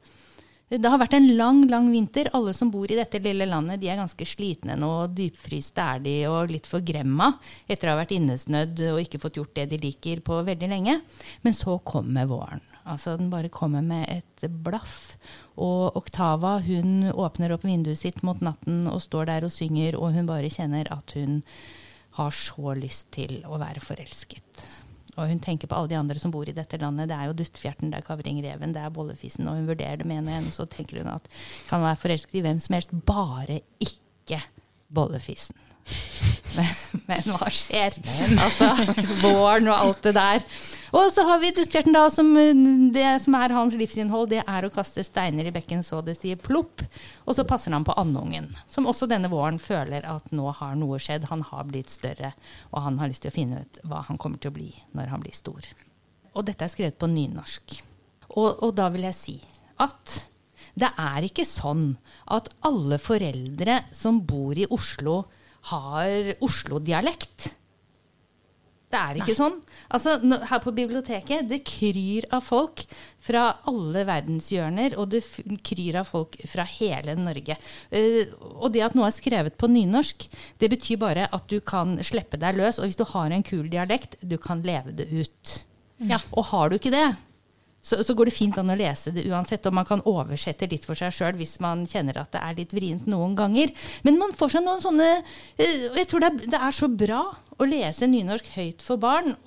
Det 0.67 0.83
har 0.83 0.99
vært 0.99 1.13
en 1.15 1.29
lang, 1.39 1.61
lang 1.71 1.85
vinter. 1.93 2.27
Alle 2.35 2.51
som 2.51 2.67
bor 2.67 2.91
i 2.91 2.97
dette 2.97 3.21
lille 3.23 3.45
landet, 3.47 3.79
de 3.79 3.87
er 3.87 3.99
ganske 4.01 4.25
slitne 4.27 4.75
nå. 4.75 4.89
Dypfryste 5.15 5.79
er 5.79 6.01
de 6.03 6.15
og 6.27 6.51
litt 6.51 6.67
forgremma 6.67 7.29
etter 7.71 7.87
å 7.87 7.93
ha 7.93 8.01
vært 8.01 8.11
innesnødd 8.17 8.81
og 8.89 8.99
ikke 8.99 9.21
fått 9.23 9.39
gjort 9.39 9.53
det 9.55 9.69
de 9.71 9.79
liker 9.85 10.19
på 10.27 10.41
veldig 10.49 10.69
lenge. 10.73 10.97
Men 11.47 11.55
så 11.55 11.77
kommer 11.87 12.27
våren. 12.27 12.63
Altså 12.83 13.15
Den 13.15 13.31
bare 13.31 13.51
kommer 13.51 13.85
med 13.85 14.11
et 14.11 14.47
blaff. 14.51 15.15
Og 15.55 15.95
Oktava 16.01 16.57
hun 16.65 17.13
åpner 17.13 17.55
opp 17.55 17.63
vinduet 17.63 18.03
sitt 18.03 18.19
mot 18.27 18.43
natten 18.43 18.89
og 18.91 18.99
står 19.07 19.31
der 19.31 19.47
og 19.47 19.55
synger, 19.55 19.95
og 19.95 20.19
hun 20.19 20.27
bare 20.27 20.51
kjenner 20.51 20.91
at 20.91 21.15
hun 21.15 21.39
har 22.19 22.35
så 22.35 22.75
lyst 22.75 23.13
til 23.15 23.39
å 23.47 23.55
være 23.61 23.79
forelsket. 23.83 24.67
Og 25.17 25.31
hun 25.31 25.41
tenker 25.41 25.69
på 25.69 25.77
alle 25.77 25.91
de 25.91 25.97
andre 25.97 26.19
som 26.21 26.33
bor 26.33 26.47
i 26.49 26.55
dette 26.55 26.77
landet. 26.81 27.09
Det 27.09 27.17
er 27.17 27.29
jo 27.29 27.37
Dustfjerten, 27.37 27.91
det 27.91 27.99
er 27.99 28.05
Kavringreven, 28.05 28.75
det 28.75 28.83
er 28.83 28.93
Bollefisen. 28.93 29.49
Og 29.49 29.57
hun 29.57 29.69
vurderer 29.69 30.01
det 30.01 30.09
med 30.09 30.21
en 30.21 30.29
og 30.29 30.37
en, 30.37 30.51
og 30.51 30.53
så 30.53 30.67
tenker 30.69 31.01
hun 31.01 31.09
at 31.15 31.29
kan 31.69 31.83
være 31.83 32.01
forelsket 32.03 32.37
i 32.37 32.45
hvem 32.45 32.61
som 32.61 32.77
helst, 32.77 32.93
bare 33.07 33.61
ikke 33.81 34.41
Bollefisen. 34.87 35.57
Men, 36.57 36.69
men 37.05 37.25
hva 37.35 37.49
skjer? 37.53 37.97
Altså, 38.39 38.71
våren 39.21 39.67
og 39.69 39.75
alt 39.75 40.07
det 40.07 40.13
der. 40.15 40.45
Og 40.95 41.11
så 41.13 41.21
har 41.27 41.41
vi 41.41 41.51
Dustfjerten, 41.53 41.93
da, 41.93 42.07
som 42.09 42.31
det 42.95 43.05
som 43.21 43.35
er 43.37 43.53
hans 43.53 43.75
livsinnhold, 43.77 44.29
det 44.31 44.39
er 44.41 44.65
å 44.65 44.71
kaste 44.73 45.03
steiner 45.05 45.49
i 45.49 45.53
bekken 45.53 45.83
så 45.85 45.99
det 46.01 46.15
sier 46.17 46.39
plopp. 46.41 46.81
Og 47.27 47.37
så 47.37 47.45
passer 47.45 47.75
han 47.75 47.85
på 47.85 47.93
andungen, 47.99 48.47
som 48.71 48.87
også 48.89 49.09
denne 49.11 49.29
våren 49.29 49.59
føler 49.61 50.07
at 50.07 50.31
nå 50.33 50.49
har 50.61 50.73
noe 50.79 50.97
skjedd. 51.03 51.27
Han 51.29 51.43
har 51.51 51.67
blitt 51.69 51.93
større, 51.93 52.31
og 52.71 52.81
han 52.87 52.97
har 53.03 53.11
lyst 53.11 53.27
til 53.27 53.33
å 53.33 53.37
finne 53.37 53.61
ut 53.61 53.81
hva 53.85 54.01
han 54.07 54.17
kommer 54.17 54.41
til 54.41 54.53
å 54.53 54.57
bli 54.57 54.71
når 54.97 55.13
han 55.13 55.21
blir 55.27 55.35
stor. 55.37 55.67
Og 56.33 56.47
dette 56.47 56.65
er 56.65 56.73
skrevet 56.73 56.97
på 56.97 57.11
nynorsk. 57.11 57.77
Og, 58.33 58.49
og 58.63 58.73
da 58.77 58.89
vil 58.93 59.05
jeg 59.11 59.19
si 59.19 59.37
at 59.83 60.17
det 60.77 60.89
er 61.01 61.25
ikke 61.25 61.45
sånn 61.47 61.89
at 62.33 62.51
alle 62.67 62.99
foreldre 63.01 63.81
som 63.95 64.21
bor 64.27 64.57
i 64.57 64.67
Oslo, 64.73 65.23
har 65.67 66.35
Oslo-dialekt. 66.45 67.49
Det 68.87 68.95
er 68.95 69.17
ikke 69.19 69.35
sånn. 69.35 69.57
Altså, 69.91 70.13
her 70.47 70.61
på 70.63 70.71
biblioteket, 70.75 71.49
det 71.49 71.59
kryr 71.67 72.23
av 72.31 72.45
folk 72.47 72.85
fra 73.19 73.49
alle 73.67 74.05
verdenshjørner, 74.07 74.95
og 74.95 75.09
det 75.11 75.25
kryr 75.67 75.97
av 75.99 76.07
folk 76.07 76.37
fra 76.47 76.63
hele 76.77 77.17
Norge. 77.19 77.57
Uh, 77.91 78.31
og 78.61 78.71
det 78.75 78.85
at 78.87 78.95
noe 78.95 79.09
er 79.09 79.17
skrevet 79.17 79.59
på 79.59 79.67
nynorsk, 79.73 80.29
det 80.61 80.71
betyr 80.71 81.01
bare 81.03 81.27
at 81.35 81.51
du 81.51 81.59
kan 81.59 81.97
slippe 81.99 82.39
deg 82.39 82.61
løs, 82.61 82.79
og 82.79 82.87
hvis 82.87 82.99
du 82.99 83.03
har 83.11 83.35
en 83.35 83.47
kul 83.49 83.67
dialekt, 83.73 84.15
du 84.23 84.37
kan 84.39 84.63
leve 84.63 84.95
det 84.95 85.09
ut. 85.11 85.57
Ja. 86.07 86.21
Og 86.31 86.47
har 86.53 86.69
du 86.69 86.77
ikke 86.77 86.93
det, 86.93 87.09
så, 87.87 88.01
så 88.03 88.15
går 88.17 88.27
det 88.27 88.35
fint 88.35 88.57
an 88.59 88.73
å 88.73 88.75
lese 88.77 89.13
det 89.15 89.23
uansett, 89.29 89.65
og 89.69 89.75
man 89.77 89.87
kan 89.87 90.03
oversette 90.09 90.67
litt 90.67 90.85
for 90.87 90.99
seg 90.99 91.13
sjøl 91.15 91.37
hvis 91.39 91.57
man 91.63 91.85
kjenner 91.87 92.19
at 92.19 92.33
det 92.35 92.41
er 92.43 92.57
litt 92.57 92.75
vrient 92.75 93.07
noen 93.07 93.35
ganger. 93.37 93.71
Men 94.03 94.19
man 94.19 94.35
får 94.35 94.57
seg 94.57 94.65
noen 94.65 94.83
sånne 94.83 95.07
eh, 95.15 95.87
Og 95.91 95.99
jeg 96.01 96.09
tror 96.11 96.23
det 96.23 96.29
er, 96.29 96.53
det 96.55 96.61
er 96.67 96.75
så 96.75 96.89
bra 96.91 97.21
å 97.57 97.67
lese 97.67 98.09
nynorsk 98.09 98.51
høyt 98.57 98.83
for 98.85 98.99
barn. 99.01 99.37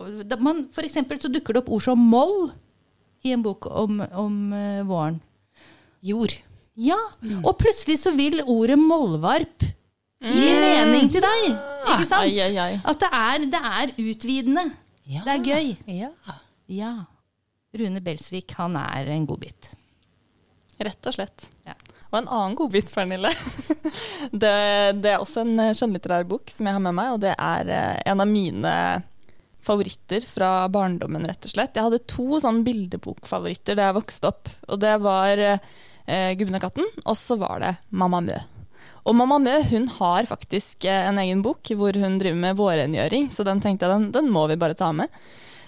Man, 0.41 0.67
for 0.75 0.87
eksempel 0.87 1.21
så 1.21 1.31
dukker 1.33 1.55
det 1.55 1.63
opp 1.63 1.73
ord 1.77 1.85
som 1.85 2.01
moll 2.01 2.51
i 3.27 3.35
en 3.35 3.45
bok 3.45 3.69
om, 3.69 4.01
om 4.17 4.39
uh, 4.57 4.81
våren. 4.89 5.21
Jord. 6.01 6.33
Ja, 6.81 6.97
og 7.45 7.59
plutselig 7.61 7.99
så 8.01 8.15
vil 8.17 8.41
ordet 8.41 8.79
mollvarp 8.81 9.67
gi 10.25 10.49
mening 10.57 11.11
til 11.13 11.21
deg. 11.21 11.51
Ikke 11.85 12.07
sant? 12.09 12.81
At 12.89 13.03
det 13.03 13.11
er, 13.13 13.47
det 13.53 13.61
er 13.61 13.93
utvidende. 14.01 14.65
Ja. 15.05 15.27
Det 15.27 15.35
er 15.35 15.45
gøy. 15.45 15.75
Ja. 16.01 16.11
Ja. 16.71 16.95
Rune 17.73 18.01
Belsvik, 18.03 18.53
han 18.59 18.77
er 18.77 19.11
en 19.15 19.27
godbit. 19.31 19.71
Rett 20.81 21.07
og 21.07 21.15
slett. 21.15 21.47
Ja. 21.69 21.77
Og 22.11 22.19
en 22.19 22.29
annen 22.29 22.57
godbit, 22.59 22.91
Pernille. 22.95 23.31
det, 24.43 24.57
det 24.99 25.13
er 25.13 25.21
også 25.21 25.45
en 25.45 25.71
skjønnlitterær 25.77 26.27
bok 26.27 26.51
som 26.51 26.67
jeg 26.67 26.75
har 26.75 26.83
med 26.83 26.97
meg, 26.97 27.15
og 27.15 27.21
det 27.23 27.37
er 27.37 27.71
eh, 27.71 28.01
en 28.11 28.23
av 28.25 28.31
mine 28.31 28.75
favoritter 29.63 30.25
fra 30.27 30.65
barndommen, 30.73 31.27
rett 31.29 31.47
og 31.47 31.53
slett. 31.53 31.77
Jeg 31.77 31.87
hadde 31.87 32.03
to 32.11 32.41
sånn 32.43 32.65
bildebokfavoritter 32.67 33.79
da 33.79 33.91
jeg 33.91 33.99
vokste 34.01 34.31
opp. 34.33 34.51
Og 34.73 34.81
det 34.83 34.97
var 35.05 35.45
eh, 35.45 36.33
Gubben 36.41 36.59
og 36.59 36.65
katten, 36.65 36.89
og 37.05 37.19
så 37.19 37.37
var 37.39 37.63
det 37.63 37.75
Mamma 37.95 38.23
Mø. 38.25 38.41
Og 39.07 39.15
Mamma 39.17 39.39
Mø 39.41 39.55
hun 39.71 39.87
har 40.01 40.27
faktisk 40.29 40.89
eh, 40.89 41.05
en 41.07 41.21
egen 41.23 41.45
bok 41.47 41.71
hvor 41.77 41.95
hun 41.97 42.19
driver 42.19 42.43
med 42.49 42.59
vårrengjøring, 42.59 43.31
så 43.31 43.47
den 43.47 43.63
tenkte 43.63 43.87
jeg 43.87 43.95
den, 43.95 44.11
den 44.17 44.33
må 44.33 44.49
vi 44.51 44.59
bare 44.61 44.79
ta 44.79 44.91
med. 44.97 45.13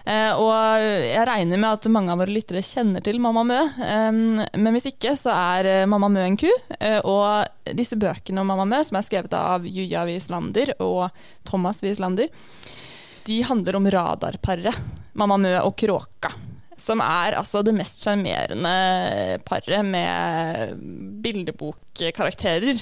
Eh, 0.03 0.33
og 0.35 0.83
jeg 0.83 1.27
regner 1.29 1.61
med 1.61 1.77
at 1.77 1.89
mange 1.93 2.13
av 2.13 2.23
våre 2.23 2.35
lyttere 2.35 2.63
kjenner 2.67 3.05
til 3.05 3.21
Mamma 3.23 3.45
Mø. 3.47 3.59
Men 3.79 4.75
hvis 4.75 4.91
ikke, 4.93 5.15
så 5.19 5.35
er 5.35 5.71
eh, 5.71 5.89
Mamma 5.91 6.11
Mø 6.13 6.25
en 6.27 6.39
ku. 6.41 6.51
Eh, 6.79 6.99
og 7.07 7.75
disse 7.79 7.99
bøkene 8.01 8.43
om 8.43 8.51
Mamma 8.51 8.67
Mø, 8.69 8.83
som 8.87 8.99
er 8.99 9.07
skrevet 9.07 9.37
av 9.39 9.67
Juja 9.69 10.05
Wislander 10.09 10.75
og 10.83 11.11
Thomas 11.49 11.83
Wislander, 11.85 12.33
de 13.23 13.43
handler 13.47 13.79
om 13.79 13.87
radarparet 13.95 14.81
Mamma 15.19 15.39
Mø 15.39 15.55
og 15.61 15.77
Kråka. 15.79 16.33
Som 16.83 16.99
er 17.05 17.37
altså 17.39 17.61
det 17.63 17.77
mest 17.77 18.03
sjarmerende 18.03 19.39
paret 19.47 19.85
med 19.87 20.73
bildebokkarakterer, 21.23 22.81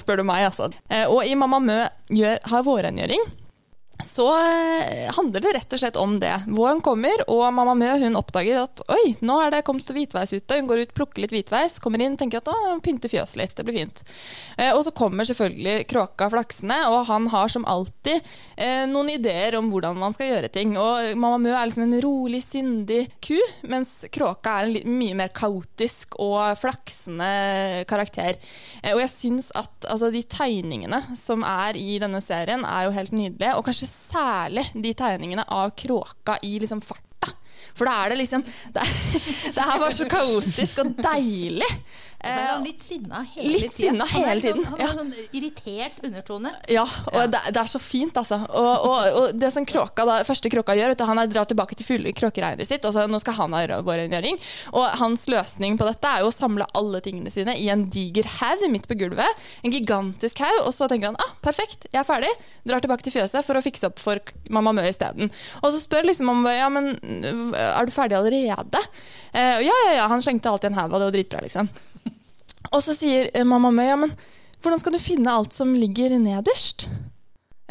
spør 0.00 0.18
du 0.18 0.24
meg. 0.26 0.48
altså. 0.48 0.66
Og 1.12 1.20
i 1.22 1.36
Mamma 1.38 1.60
Mø 1.62 1.76
gjør, 2.10 2.40
har 2.50 2.66
vårrengjøring 2.66 3.22
så 4.06 4.26
eh, 4.38 5.10
handler 5.16 5.44
det 5.44 5.54
rett 5.56 5.74
og 5.76 5.80
slett 5.82 5.98
om 6.00 6.16
det. 6.20 6.32
Våren 6.48 6.82
kommer, 6.84 7.22
og 7.30 7.44
mamma 7.54 7.74
Mø 7.78 7.90
hun 8.02 8.18
oppdager 8.18 8.62
at 8.64 8.82
oi, 8.92 9.14
nå 9.24 9.38
er 9.44 9.54
det 9.54 9.64
kommet 9.66 9.90
hvitveis 9.90 10.34
ute. 10.34 10.58
Hun 10.58 10.68
går 10.70 10.84
ut, 10.84 10.94
plukker 10.96 11.24
litt 11.24 11.34
hvitveis, 11.34 11.78
kommer 11.82 12.02
inn, 12.04 12.18
tenker 12.20 12.42
at 12.42 12.50
å, 12.50 12.56
pynte 12.84 13.10
fjøset 13.10 13.38
litt, 13.40 13.56
det 13.58 13.66
blir 13.66 13.78
fint. 13.82 14.02
Eh, 14.56 14.72
og 14.74 14.82
så 14.86 14.94
kommer 14.96 15.28
selvfølgelig 15.28 15.86
kråka 15.90 16.30
flaksende, 16.32 16.78
og 16.92 17.06
han 17.10 17.28
har 17.32 17.52
som 17.52 17.66
alltid 17.68 18.18
eh, 18.56 18.86
noen 18.90 19.12
ideer 19.14 19.56
om 19.58 19.70
hvordan 19.72 19.98
man 20.00 20.16
skal 20.16 20.32
gjøre 20.32 20.52
ting. 20.52 20.76
Og 20.80 21.14
mamma 21.20 21.40
Mø 21.40 21.54
er 21.54 21.70
liksom 21.70 21.86
en 21.86 21.98
rolig, 22.04 22.42
sindig 22.44 23.02
ku, 23.24 23.38
mens 23.68 24.00
kråka 24.12 24.58
er 24.60 24.70
en 24.70 24.98
mye 25.00 25.16
mer 25.18 25.32
kaotisk 25.36 26.18
og 26.20 26.58
flaksende 26.60 27.84
karakter. 27.90 28.38
Eh, 28.82 28.94
og 28.94 29.02
jeg 29.04 29.14
syns 29.14 29.50
at 29.58 29.88
altså, 29.88 30.12
de 30.14 30.22
tegningene 30.24 31.02
som 31.18 31.44
er 31.46 31.78
i 31.80 31.98
denne 32.02 32.22
serien, 32.24 32.64
er 32.66 32.86
jo 32.86 32.94
helt 32.96 33.14
nydelige. 33.16 33.56
Og 33.56 33.66
kanskje 33.66 33.89
særlig 33.90 34.66
de 34.74 34.92
tegningene 34.96 35.46
av 35.52 35.74
kråka 35.78 36.38
i 36.46 36.56
liksom 36.62 36.82
farta. 36.84 37.34
For 37.76 37.86
da 37.86 37.96
er 38.04 38.12
det 38.12 38.20
liksom 38.22 38.42
Det 38.74 38.84
det 39.54 39.62
er 39.62 39.76
bare 39.78 39.92
så 39.94 40.06
kaotisk 40.10 40.80
og 40.84 40.94
deilig. 41.04 41.68
Og 42.20 42.26
så 42.28 42.36
er 42.36 42.48
han 42.50 42.60
Eh, 42.60 42.66
litt 42.66 42.82
sinna 42.84 43.22
hele 43.34 43.52
litt 43.54 43.72
tiden. 43.72 43.96
sinna 43.96 44.04
Han 44.10 44.22
er 44.22 44.28
hele 44.28 44.40
sånn- 44.40 44.52
tiden, 44.52 44.64
Han 44.70 44.80
ja. 44.80 44.86
har 44.86 44.96
sånn 44.98 45.12
irritert 45.32 46.00
undertone. 46.04 46.50
Ja, 46.68 46.82
og 47.14 47.30
Det, 47.32 47.40
det 47.54 47.60
er 47.62 47.70
så 47.70 47.80
fint, 47.80 48.12
altså. 48.20 48.36
Og, 48.50 48.84
og, 48.84 49.16
og 49.20 49.38
det 49.40 49.52
som 49.54 49.64
kråka 49.64 50.04
da, 50.04 50.18
første 50.28 50.50
kråka 50.52 50.74
gjør, 50.76 50.92
vet 50.92 50.98
du, 51.00 51.04
han 51.08 51.18
er, 51.18 51.26
drar 51.32 51.48
tilbake 51.48 51.74
til 51.78 51.86
fulle 51.88 52.12
kråkereiret 52.12 52.66
sitt, 52.68 52.84
og 52.84 52.92
så 52.92 53.06
nå 53.08 53.20
skal 53.22 53.34
han 53.38 53.56
ha 53.56 53.80
vårrengjøring. 53.86 54.36
Og 54.76 54.84
hans 55.00 55.24
løsning 55.32 55.78
på 55.80 55.88
dette 55.88 56.04
er 56.12 56.20
jo 56.20 56.28
å 56.28 56.34
samle 56.34 56.66
alle 56.76 57.00
tingene 57.00 57.32
sine 57.32 57.56
i 57.56 57.70
en 57.72 57.86
diger 57.88 58.28
haug 58.40 58.66
midt 58.70 58.86
på 58.90 58.98
gulvet. 59.00 59.40
En 59.64 59.72
gigantisk 59.72 60.38
haug. 60.44 60.60
Og 60.66 60.74
så 60.76 60.88
tenker 60.90 61.14
han 61.14 61.16
ah, 61.24 61.32
perfekt, 61.40 61.86
jeg 61.90 62.00
er 62.02 62.04
ferdig. 62.08 62.30
Drar 62.68 62.80
tilbake 62.84 63.06
til 63.06 63.16
fjøset 63.16 63.46
for 63.46 63.56
å 63.56 63.64
fikse 63.64 63.88
opp 63.88 63.98
for 64.02 64.20
mamma 64.50 64.72
Mø 64.76 64.84
isteden. 64.86 65.32
Og 65.62 65.72
så 65.72 65.80
spør 65.80 66.04
liksom 66.10 66.28
om 66.28 66.44
ja, 66.52 66.68
men 66.68 66.92
er 67.56 67.86
du 67.88 67.92
ferdig 67.94 68.18
allerede? 68.18 68.82
Eh, 69.32 69.62
ja, 69.64 69.76
ja, 69.86 69.92
ja, 70.02 70.08
han 70.10 70.20
slengte 70.20 70.50
alt 70.50 70.64
i 70.64 70.70
en 70.70 70.74
haug, 70.76 70.92
og 70.92 71.00
det 71.00 71.08
var 71.08 71.16
dritbra, 71.16 71.40
liksom. 71.46 71.70
Og 72.70 72.82
så 72.84 72.94
sier 72.96 73.30
eh, 73.34 73.46
mamma 73.46 73.72
Mø 73.74 73.86
ja, 73.86 73.96
men 73.98 74.12
hvordan 74.60 74.82
skal 74.82 74.94
du 74.94 75.00
finne 75.02 75.32
alt 75.32 75.56
som 75.56 75.72
ligger 75.76 76.12
nederst? 76.20 76.88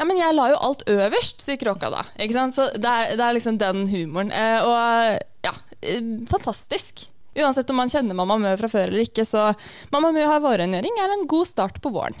Ja, 0.00 0.06
men 0.08 0.16
jeg 0.16 0.32
la 0.32 0.48
jo 0.48 0.58
alt 0.64 0.82
øverst, 0.88 1.42
sier 1.44 1.60
kråka 1.60 1.90
da. 1.92 2.06
Ikke 2.16 2.34
sant? 2.34 2.56
Så 2.56 2.70
det 2.72 2.88
er, 2.88 3.16
det 3.20 3.24
er 3.24 3.36
liksom 3.36 3.58
den 3.60 3.84
humoren. 3.90 4.32
Eh, 4.32 4.64
og 4.64 5.44
ja, 5.44 5.52
eh, 5.84 6.00
fantastisk. 6.30 7.04
Uansett 7.36 7.70
om 7.70 7.78
man 7.78 7.92
kjenner 7.92 8.16
Mamma 8.16 8.38
Mø 8.40 8.54
fra 8.58 8.70
før 8.72 8.88
eller 8.88 9.04
ikke, 9.04 9.26
så 9.28 9.52
Mamma 9.92 10.10
Mø 10.16 10.24
har 10.26 10.42
vårrengjøring 10.42 10.98
er 10.98 11.14
en 11.14 11.28
god 11.30 11.50
start 11.52 11.78
på 11.84 11.92
våren. 11.94 12.16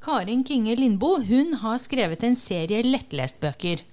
Karin 0.00 0.42
Kinge 0.48 0.74
Lindboe 0.80 1.20
hun 1.28 1.54
har 1.60 1.76
skrevet 1.78 2.24
en 2.24 2.34
serie 2.38 2.80
lettlestbøker 2.86 3.84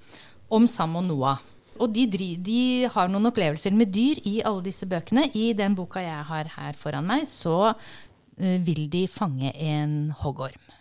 om 0.56 0.65
Sam 0.72 0.96
og 0.96 1.03
Noah. 1.10 1.44
Og 1.80 1.94
de, 1.94 2.06
de 2.44 2.62
har 2.94 3.12
noen 3.12 3.30
opplevelser 3.30 3.76
med 3.76 3.92
dyr 3.94 4.22
i 4.28 4.40
alle 4.46 4.66
disse 4.70 4.88
bøkene. 4.90 5.28
I 5.38 5.52
den 5.58 5.76
boka 5.78 6.04
jeg 6.04 6.26
har 6.32 6.52
her 6.58 6.80
foran 6.80 7.08
meg, 7.08 7.28
så 7.30 7.74
eh, 7.74 8.58
vil 8.66 8.88
de 8.94 9.06
fange 9.12 9.54
en 9.54 10.12
hoggorm. 10.24 10.74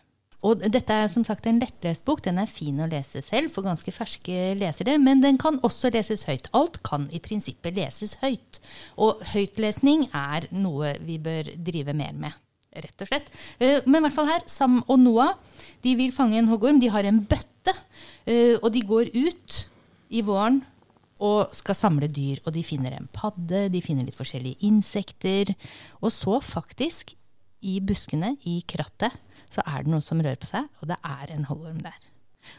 Og 0.46 0.60
dette 0.70 0.94
er 0.94 1.08
som 1.10 1.24
sagt 1.26 1.46
en 1.48 1.58
lettlest 1.58 2.04
bok. 2.06 2.20
Den 2.22 2.38
er 2.38 2.50
fin 2.50 2.78
å 2.82 2.88
lese 2.90 3.22
selv 3.24 3.50
for 3.54 3.66
ganske 3.66 3.92
ferske 3.94 4.52
lesere, 4.58 4.96
men 5.02 5.22
den 5.24 5.40
kan 5.42 5.58
også 5.66 5.90
leses 5.94 6.26
høyt. 6.28 6.50
Alt 6.54 6.82
kan 6.86 7.08
i 7.10 7.22
prinsippet 7.22 7.74
leses 7.76 8.14
høyt. 8.22 8.60
Og 9.00 9.24
høytlesning 9.32 10.06
er 10.14 10.46
noe 10.54 10.94
vi 11.06 11.18
bør 11.22 11.50
drive 11.66 11.96
mer 11.96 12.14
med. 12.26 12.36
Rett 12.76 13.02
og 13.02 13.08
slett. 13.08 13.30
Eh, 13.58 13.80
Men 13.86 14.02
i 14.02 14.06
hvert 14.06 14.18
fall 14.18 14.28
her, 14.28 14.44
Sam 14.46 14.82
og 14.86 15.00
Noah 15.00 15.34
de 15.82 15.96
vil 15.96 16.12
fange 16.12 16.38
en 16.38 16.50
hoggorm. 16.52 16.78
De 16.80 16.92
har 16.92 17.08
en 17.08 17.22
bøtte, 17.24 17.72
eh, 18.26 18.54
og 18.60 18.70
de 18.72 18.84
går 18.84 19.10
ut 19.16 19.60
i 20.10 20.20
våren 20.22 20.60
og 21.22 21.54
skal 21.56 21.78
samle 21.78 22.08
dyr. 22.12 22.42
Og 22.46 22.52
de 22.56 22.64
finner 22.66 22.96
en 22.96 23.08
padde, 23.14 23.66
de 23.72 23.82
finner 23.84 24.04
litt 24.06 24.18
forskjellige 24.18 24.60
insekter. 24.68 25.54
Og 26.02 26.12
så 26.12 26.40
faktisk, 26.44 27.14
i 27.66 27.78
buskene, 27.80 28.34
i 28.44 28.60
krattet, 28.68 29.14
så 29.52 29.62
er 29.66 29.84
det 29.86 29.92
noe 29.92 30.02
som 30.04 30.20
rører 30.20 30.38
på 30.42 30.48
seg, 30.48 30.66
og 30.82 30.90
det 30.90 30.98
er 31.06 31.32
en 31.36 31.46
hoggorm 31.48 31.78
der. 31.84 31.96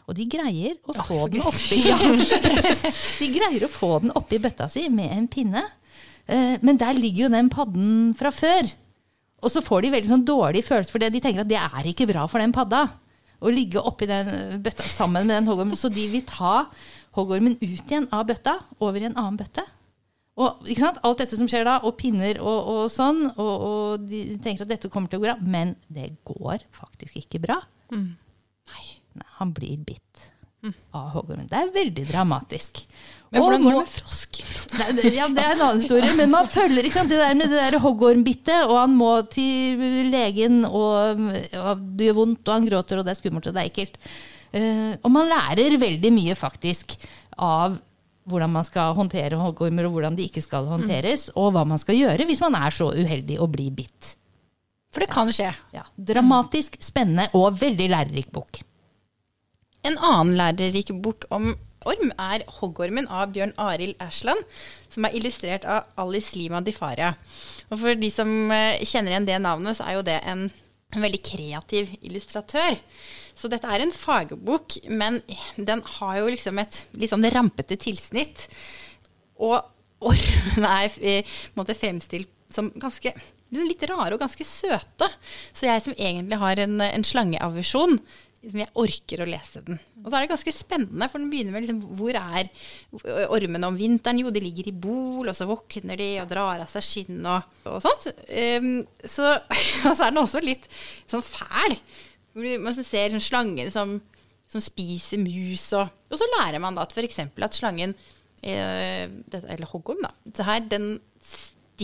Og 0.08 0.16
de 0.18 0.26
greier 0.28 0.74
å 0.88 0.94
få 1.06 1.22
den 1.32 1.44
oppi 1.48 1.78
ja. 1.88 1.96
De 2.00 3.28
greier 3.32 3.64
å 3.64 3.70
få 3.72 3.94
den 4.02 4.12
oppi 4.18 4.40
bøtta 4.42 4.66
si 4.72 4.84
med 4.92 5.12
en 5.14 5.28
pinne. 5.32 5.62
Eh, 6.28 6.58
Men 6.60 6.80
der 6.80 6.98
ligger 6.98 7.26
jo 7.26 7.30
den 7.32 7.48
padden 7.52 8.14
fra 8.18 8.32
før. 8.34 8.68
Og 9.38 9.52
så 9.54 9.62
får 9.64 9.84
de 9.86 9.92
veldig 9.94 10.10
sånn 10.10 10.26
dårlig 10.28 10.64
følelse 10.66 10.92
for 10.92 11.00
det. 11.00 11.12
De 11.14 11.22
tenker 11.24 11.44
at 11.44 11.48
det 11.48 11.60
er 11.60 11.88
ikke 11.88 12.08
bra 12.10 12.26
for 12.28 12.42
den 12.42 12.52
padda. 12.52 12.82
Å 13.38 13.50
ligge 13.54 13.82
oppi 13.82 14.08
den 14.10 14.60
bøtta 14.64 14.86
sammen 14.90 15.28
med 15.28 15.36
den 15.36 15.50
hoggormen. 15.50 15.78
Så 15.78 15.90
de 15.92 16.06
vil 16.10 16.24
ta 16.26 16.68
hoggormen 17.18 17.58
ut 17.60 17.82
igjen 17.84 18.08
av 18.14 18.26
bøtta, 18.28 18.58
over 18.82 19.02
i 19.02 19.08
en 19.10 19.18
annen 19.18 19.38
bøtte. 19.38 19.64
Og? 20.38 20.66
Alt 21.02 21.22
dette 21.22 21.38
som 21.38 21.48
skjer 21.50 21.66
da, 21.66 21.80
og 21.82 21.96
pinner 21.98 22.38
og, 22.38 22.58
og 22.72 22.82
sånn, 22.94 23.24
og, 23.34 23.54
og 23.68 24.08
de 24.10 24.22
tenker 24.42 24.66
at 24.66 24.70
dette 24.70 24.90
kommer 24.92 25.10
til 25.10 25.18
å 25.18 25.24
gå 25.24 25.30
bra. 25.30 25.36
Men 25.42 25.74
det 25.90 26.12
går 26.26 26.66
faktisk 26.74 27.18
ikke 27.22 27.42
bra. 27.48 27.60
Nei. 28.70 28.84
Han 29.40 29.50
blir 29.54 29.80
bitt 29.82 30.28
av 30.66 31.12
hoggormen. 31.14 31.46
Det 31.48 31.58
er 31.58 31.70
veldig 31.74 32.04
dramatisk. 32.08 32.82
Men 33.30 33.44
hvordan 33.44 33.64
går 33.64 33.74
det 33.74 33.80
med 33.80 33.92
frosken? 33.92 34.52
Ja, 35.12 35.28
det 35.28 35.42
er 35.42 35.52
en 35.52 35.62
annen 35.62 35.82
historie, 35.82 36.14
men 36.16 36.32
man 36.32 36.48
følger 36.48 36.88
sant, 36.92 37.12
det 37.12 37.20
der 37.20 37.36
med 37.38 37.52
det 37.52 37.60
der 37.60 37.78
hoggormbittet, 37.82 38.64
og 38.66 38.78
han 38.80 38.96
må 38.96 39.10
til 39.30 40.08
legen, 40.10 40.62
og, 40.64 41.20
og 41.60 41.84
det 41.98 42.08
gjør 42.08 42.18
vondt, 42.22 42.42
og 42.46 42.54
han 42.56 42.68
gråter, 42.70 43.00
og 43.00 43.06
det 43.06 43.14
er 43.14 43.20
skummelt, 43.20 43.50
og 43.50 43.56
det 43.56 43.64
er 43.64 43.70
ekkelt. 43.70 44.00
Uh, 44.48 44.94
og 45.04 45.12
man 45.12 45.28
lærer 45.28 45.76
veldig 45.76 46.12
mye 46.16 46.34
faktisk 46.38 46.94
av 47.36 47.76
hvordan 48.28 48.52
man 48.52 48.64
skal 48.64 48.96
håndtere 48.96 49.40
hoggormer, 49.40 49.88
og 49.88 49.96
hvordan 49.96 50.16
de 50.16 50.26
ikke 50.28 50.44
skal 50.44 50.68
håndteres, 50.68 51.28
og 51.36 51.52
hva 51.54 51.66
man 51.68 51.80
skal 51.80 51.96
gjøre 51.96 52.26
hvis 52.28 52.42
man 52.44 52.56
er 52.60 52.74
så 52.74 52.90
uheldig 52.92 53.38
å 53.40 53.48
bli 53.50 53.68
bitt. 53.76 54.14
For 54.92 55.04
det 55.04 55.12
kan 55.12 55.28
skje. 55.32 55.52
Ja, 55.76 55.84
dramatisk, 55.96 56.80
spennende 56.80 57.28
og 57.36 57.60
veldig 57.60 57.90
lærerik 57.92 58.32
bok. 58.32 58.62
En 59.86 59.98
annen 59.98 60.36
lærerik 60.38 60.90
bok 61.02 61.26
om 61.30 61.52
orm 61.86 62.10
er 62.18 62.42
'Hoggormen' 62.46 63.08
av 63.08 63.32
Bjørn 63.32 63.54
Arild 63.56 63.96
Ersland, 64.02 64.42
som 64.90 65.04
er 65.04 65.14
illustrert 65.14 65.64
av 65.64 65.86
Alice 65.96 66.36
Lima 66.36 66.60
Di 66.60 66.72
Faria. 66.72 67.14
Og 67.70 67.78
for 67.78 67.94
de 67.94 68.10
som 68.10 68.50
eh, 68.50 68.82
kjenner 68.82 69.14
igjen 69.14 69.28
det 69.28 69.38
navnet, 69.44 69.78
så 69.78 69.86
er 69.86 69.98
jo 69.98 70.02
det 70.08 70.18
en, 70.24 70.48
veldig 70.88 71.18
kreativ 71.20 71.90
illustratør. 72.00 72.78
Så 73.36 73.50
dette 73.52 73.68
er 73.68 73.82
en 73.84 73.92
fagbok, 73.92 74.78
men 74.88 75.20
den 75.56 75.82
har 75.98 76.14
jo 76.16 76.30
liksom 76.32 76.58
et 76.62 76.78
litt 76.96 77.12
sånn 77.12 77.28
rampete 77.28 77.76
tilsnitt. 77.76 78.46
Og 79.36 79.60
ormen 80.00 80.64
er 80.64 80.96
i 81.04 81.18
måte 81.58 81.76
fremstilt 81.76 82.32
som 82.48 82.70
ganske 82.80 83.12
litt 83.52 83.84
rare 83.88 84.16
og 84.16 84.22
ganske 84.22 84.44
søte. 84.48 85.10
Så 85.52 85.68
jeg 85.68 85.84
som 85.84 85.96
egentlig 85.98 86.40
har 86.40 86.64
en, 86.64 86.80
en 86.80 87.04
slangeaversjon, 87.04 87.98
jeg 88.42 88.70
orker 88.78 89.22
å 89.24 89.26
lese 89.28 89.60
den. 89.66 89.78
Og 90.04 90.08
så 90.10 90.16
er 90.18 90.24
det 90.24 90.30
ganske 90.30 90.52
spennende, 90.54 91.08
for 91.10 91.18
den 91.18 91.30
begynner 91.32 91.54
med 91.56 91.64
liksom, 91.64 91.80
hvor 91.98 92.14
er 92.18 92.50
ormene 93.34 93.66
om 93.70 93.78
vinteren? 93.78 94.20
Jo, 94.22 94.30
de 94.34 94.42
ligger 94.44 94.68
i 94.70 94.74
bol, 94.74 95.26
og 95.26 95.34
så 95.36 95.48
våkner 95.48 95.98
de 95.98 96.10
og 96.22 96.28
drar 96.30 96.62
av 96.62 96.70
seg 96.70 96.86
skinn 96.86 97.26
og, 97.26 97.48
og 97.66 97.80
sånt. 97.82 98.06
Um, 98.30 98.68
så, 99.02 99.32
og 99.88 99.90
så 99.90 100.06
er 100.06 100.12
den 100.14 100.22
også 100.22 100.42
litt 100.44 100.68
sånn 101.10 101.24
fæl. 101.26 101.74
Man 102.62 102.76
ser 102.78 103.10
sånn 103.16 103.24
slangen 103.24 103.72
som, 103.74 103.96
som 104.46 104.62
spiser 104.62 105.18
mus, 105.18 105.66
og, 105.74 105.90
og 106.06 106.20
så 106.20 106.30
lærer 106.38 106.62
man 106.62 106.78
da 106.78 106.86
at 106.86 106.94
f.eks. 106.94 107.18
at 107.26 107.58
slangen, 107.58 107.96
eh, 108.46 109.08
det- 109.26 109.42
eller 109.48 109.66
hoggorm, 109.72 110.04
da, 110.06 110.14
så 110.30 110.46
her, 110.46 110.62
den 110.70 110.92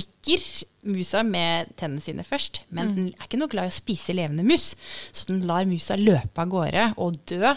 stikker 0.02 0.42
musa 0.90 1.22
med 1.22 1.70
tennene 1.78 2.02
sine 2.02 2.24
først, 2.26 2.64
men 2.74 2.94
den 2.96 3.06
er 3.14 3.28
ikke 3.28 3.38
noe 3.38 3.52
glad 3.52 3.70
i 3.70 3.72
å 3.72 3.76
spise 3.76 4.16
levende 4.16 4.44
mus. 4.46 4.72
Så 5.14 5.28
den 5.30 5.44
lar 5.46 5.68
musa 5.70 5.98
løpe 6.00 6.42
av 6.42 6.50
gårde 6.50 6.88
og 6.98 7.20
dø. 7.30 7.54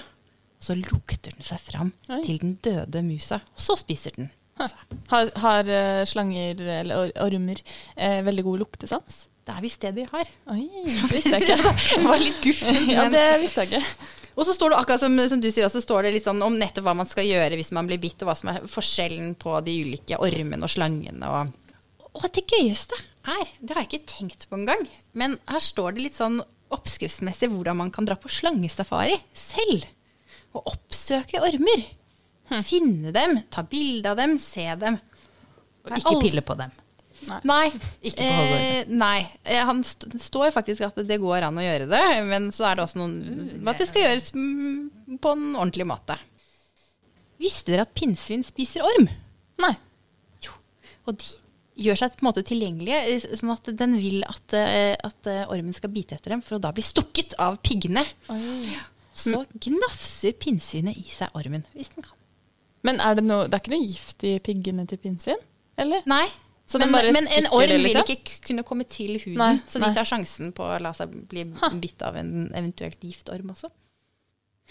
Og 0.57 0.65
så 0.67 0.77
lukter 0.77 1.33
den 1.33 1.45
seg 1.45 1.61
fram 1.61 1.93
Oi. 2.09 2.21
til 2.25 2.39
den 2.41 2.55
døde 2.65 3.03
musa, 3.05 3.41
og 3.53 3.61
så 3.61 3.77
spiser 3.77 4.15
den. 4.17 4.31
Har, 5.11 5.29
har 5.37 5.67
eh, 5.69 6.03
slanger 6.09 6.61
eller 6.79 7.11
ormer 7.21 7.59
eh, 7.93 8.23
veldig 8.25 8.45
god 8.47 8.63
luktesans? 8.63 9.27
Det 9.47 9.53
er 9.53 9.63
visst 9.63 9.83
det 9.85 9.93
de 9.95 10.07
har. 10.09 10.31
Oi, 10.51 10.63
det 10.85 11.11
visste 11.13 11.35
jeg 11.35 11.45
ikke. 11.45 11.75
det 12.01 12.07
var 12.09 12.23
litt 12.23 12.39
guffent. 12.43 12.89
ja, 12.91 13.05
det 13.13 13.27
visste 13.43 13.63
jeg 13.63 13.77
ikke. 13.77 14.07
Og 14.37 14.45
så 14.45 14.53
står 14.53 14.73
det 14.73 14.79
akkurat 14.81 15.01
som, 15.01 15.15
som 15.29 15.39
du 15.41 15.47
sier 15.49 15.65
også, 15.65 15.81
står 15.81 16.05
det 16.05 16.17
litt 16.17 16.27
sånn 16.27 16.41
om 16.45 16.57
nettopp 16.59 16.85
hva 16.85 16.93
man 16.97 17.07
skal 17.09 17.25
gjøre 17.25 17.57
hvis 17.57 17.71
man 17.73 17.87
blir 17.89 18.01
bitt, 18.01 18.19
og 18.21 18.29
hva 18.29 18.35
som 18.37 18.51
er 18.51 18.65
forskjellen 18.69 19.31
på 19.41 19.55
de 19.65 19.77
ulike 19.87 20.19
ormene 20.21 20.67
og 20.67 20.73
slangene. 20.73 21.31
Og, 21.31 21.55
og 22.17 22.27
det 22.35 22.45
gøyeste 22.49 22.97
er, 23.27 23.49
det 23.61 23.75
har 23.75 23.83
jeg 23.83 23.91
ikke 23.91 24.11
tenkt 24.13 24.47
på 24.49 24.57
engang, 24.57 24.85
men 25.17 25.35
her 25.49 25.63
står 25.63 25.95
det 25.95 26.05
litt 26.07 26.17
sånn 26.17 26.39
oppskriftsmessig 26.73 27.49
hvordan 27.51 27.79
man 27.79 27.91
kan 27.95 28.07
dra 28.07 28.17
på 28.19 28.31
slangesafari 28.31 29.15
selv. 29.35 29.85
Og 30.55 30.73
oppsøke 30.73 31.39
ormer. 31.43 31.85
Finne 32.63 33.11
dem, 33.15 33.41
ta 33.51 33.63
bilde 33.67 34.11
av 34.11 34.19
dem, 34.19 34.35
se 34.39 34.65
dem. 34.79 34.97
Og 35.87 35.95
ikke 35.99 36.19
pille 36.23 36.43
på 36.43 36.55
dem. 36.59 36.73
Nei. 37.47 37.71
Ikke 38.05 38.21
på. 38.21 38.43
Eh, 38.53 38.89
nei. 38.93 39.19
Eh, 39.43 39.63
Han 39.65 39.81
st 39.85 40.05
står 40.21 40.51
faktisk 40.53 40.85
at 40.85 40.99
det 41.07 41.17
går 41.21 41.47
an 41.47 41.57
å 41.57 41.65
gjøre 41.65 41.87
det, 41.89 42.03
men 42.27 42.51
så 42.55 42.69
er 42.69 42.77
det 42.77 42.85
også 42.85 43.01
noen 43.01 43.67
at 43.67 43.81
det 43.81 43.87
skal 43.89 44.05
gjøres 44.05 44.29
mm, 44.35 45.17
på 45.23 45.33
en 45.33 45.47
ordentlig 45.55 45.87
måte. 45.89 46.17
Visste 47.41 47.73
dere 47.73 47.87
at 47.87 47.95
pinnsvin 47.97 48.45
spiser 48.45 48.85
orm? 48.85 49.09
Nei. 49.61 49.73
Jo. 50.45 50.53
Og 51.09 51.17
de 51.17 51.33
gjør 51.77 51.99
seg 51.99 52.15
på 52.17 52.23
en 52.23 52.29
måte 52.29 52.43
tilgjengelige, 52.47 52.99
eh, 53.13 53.25
sånn 53.39 53.53
at 53.53 53.69
den 53.79 53.97
vil 54.01 54.23
at, 54.27 54.55
eh, 54.57 54.95
at 54.95 55.29
eh, 55.29 55.43
ormen 55.53 55.75
skal 55.75 55.91
bite 55.93 56.17
etter 56.17 56.33
dem, 56.33 56.43
for 56.45 56.57
å 56.57 56.63
da 56.63 56.73
bli 56.75 56.85
stukket 56.85 57.37
av 57.43 57.59
piggene. 57.65 58.05
Så 59.17 59.43
gnafser 59.65 60.35
pinnsvinet 60.37 60.97
i 60.99 61.07
seg 61.09 61.33
ormen, 61.37 61.65
hvis 61.73 61.93
den 61.95 62.05
kan. 62.05 62.17
Men 62.85 63.01
er 63.01 63.17
det, 63.17 63.23
noe, 63.25 63.47
det 63.47 63.57
er 63.57 63.63
ikke 63.63 63.73
noe 63.73 63.87
gift 63.87 64.25
i 64.27 64.35
piggene 64.43 64.85
til 64.89 64.99
pinnsvin? 65.01 65.41
Eller? 65.81 66.05
Nei. 66.09 66.25
Så 66.67 66.81
men, 66.81 66.91
bare 66.91 67.13
men 67.15 67.29
en 67.31 67.47
orm 67.55 67.63
det, 67.63 67.77
vil 67.79 67.85
liksom? 67.87 68.09
ikke 68.11 68.39
kunne 68.49 68.63
komme 68.67 68.83
til 68.91 69.15
huden, 69.21 69.39
Nei, 69.39 69.53
så 69.71 69.79
de 69.79 69.87
nei. 69.87 69.93
tar 69.95 70.07
sjansen 70.09 70.51
på 70.55 70.65
å 70.67 70.79
la 70.83 70.91
seg 70.97 71.13
bli 71.31 71.45
bitt 71.79 72.03
av 72.03 72.17
en 72.19 72.49
eventuelt 72.51 72.99
giftorm 73.07 73.53
også. 73.53 73.71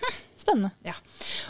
Spennende. 0.43 0.71
Ja. 0.87 0.95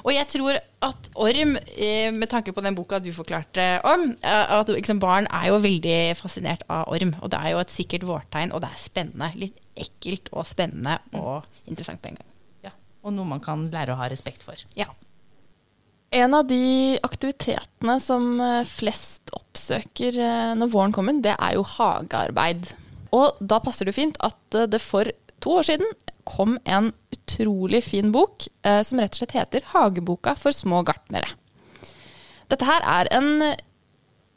Og 0.06 0.12
jeg 0.14 0.28
tror 0.30 0.58
at 0.86 1.08
orm, 1.18 1.56
eh, 1.74 2.10
med 2.14 2.30
tanke 2.30 2.54
på 2.54 2.62
den 2.64 2.76
boka 2.76 3.00
du 3.02 3.10
forklarte 3.14 3.64
om, 3.86 4.10
eh, 4.22 4.52
at 4.58 4.70
liksom 4.72 5.00
barn 5.02 5.28
er 5.30 5.50
jo 5.50 5.58
veldig 5.62 5.98
fascinert 6.18 6.62
av 6.70 6.88
orm. 6.92 7.14
Og 7.20 7.32
det 7.32 7.40
er 7.40 7.54
jo 7.54 7.62
et 7.62 7.74
sikkert 7.74 8.06
vårtegn, 8.08 8.54
og 8.54 8.62
det 8.64 8.70
er 8.70 8.80
spennende. 8.80 9.32
Litt 9.36 9.58
ekkelt 9.76 10.30
og 10.32 10.46
spennende 10.48 10.98
og 11.18 11.44
interessant 11.66 12.00
på 12.02 12.12
en 12.12 12.20
gang. 12.20 12.30
Ja. 12.68 12.72
Og 13.04 13.12
noe 13.16 13.28
man 13.28 13.42
kan 13.44 13.68
lære 13.72 13.92
å 13.92 14.00
ha 14.00 14.08
respekt 14.12 14.46
for. 14.46 14.56
Ja. 14.78 14.88
En 16.14 16.32
av 16.38 16.46
de 16.48 16.96
aktivitetene 17.04 17.98
som 18.00 18.40
eh, 18.40 18.64
flest 18.64 19.34
oppsøker 19.36 20.16
når 20.56 20.72
våren 20.72 20.94
kommer, 20.94 21.20
det 21.20 21.34
er 21.34 21.56
jo 21.58 21.66
hagearbeid. 21.66 22.70
Og 23.16 23.36
da 23.40 23.58
passer 23.60 23.88
det 23.88 23.96
fint 23.96 24.16
at 24.24 24.60
det 24.70 24.80
for 24.80 25.08
to 25.42 25.58
år 25.58 25.66
siden 25.68 25.90
kom 26.26 26.56
en 26.64 26.92
utrolig 27.26 27.82
fin 27.84 28.12
bok 28.14 28.46
eh, 28.62 28.82
som 28.86 29.00
rett 29.00 29.14
og 29.14 29.18
slett 29.18 29.36
heter 29.36 29.66
'Hageboka 29.72 30.36
for 30.38 30.54
små 30.54 30.82
gartnere'. 30.86 31.34
Dette 32.48 32.64
her 32.64 32.82
er 32.86 33.08
en 33.10 33.56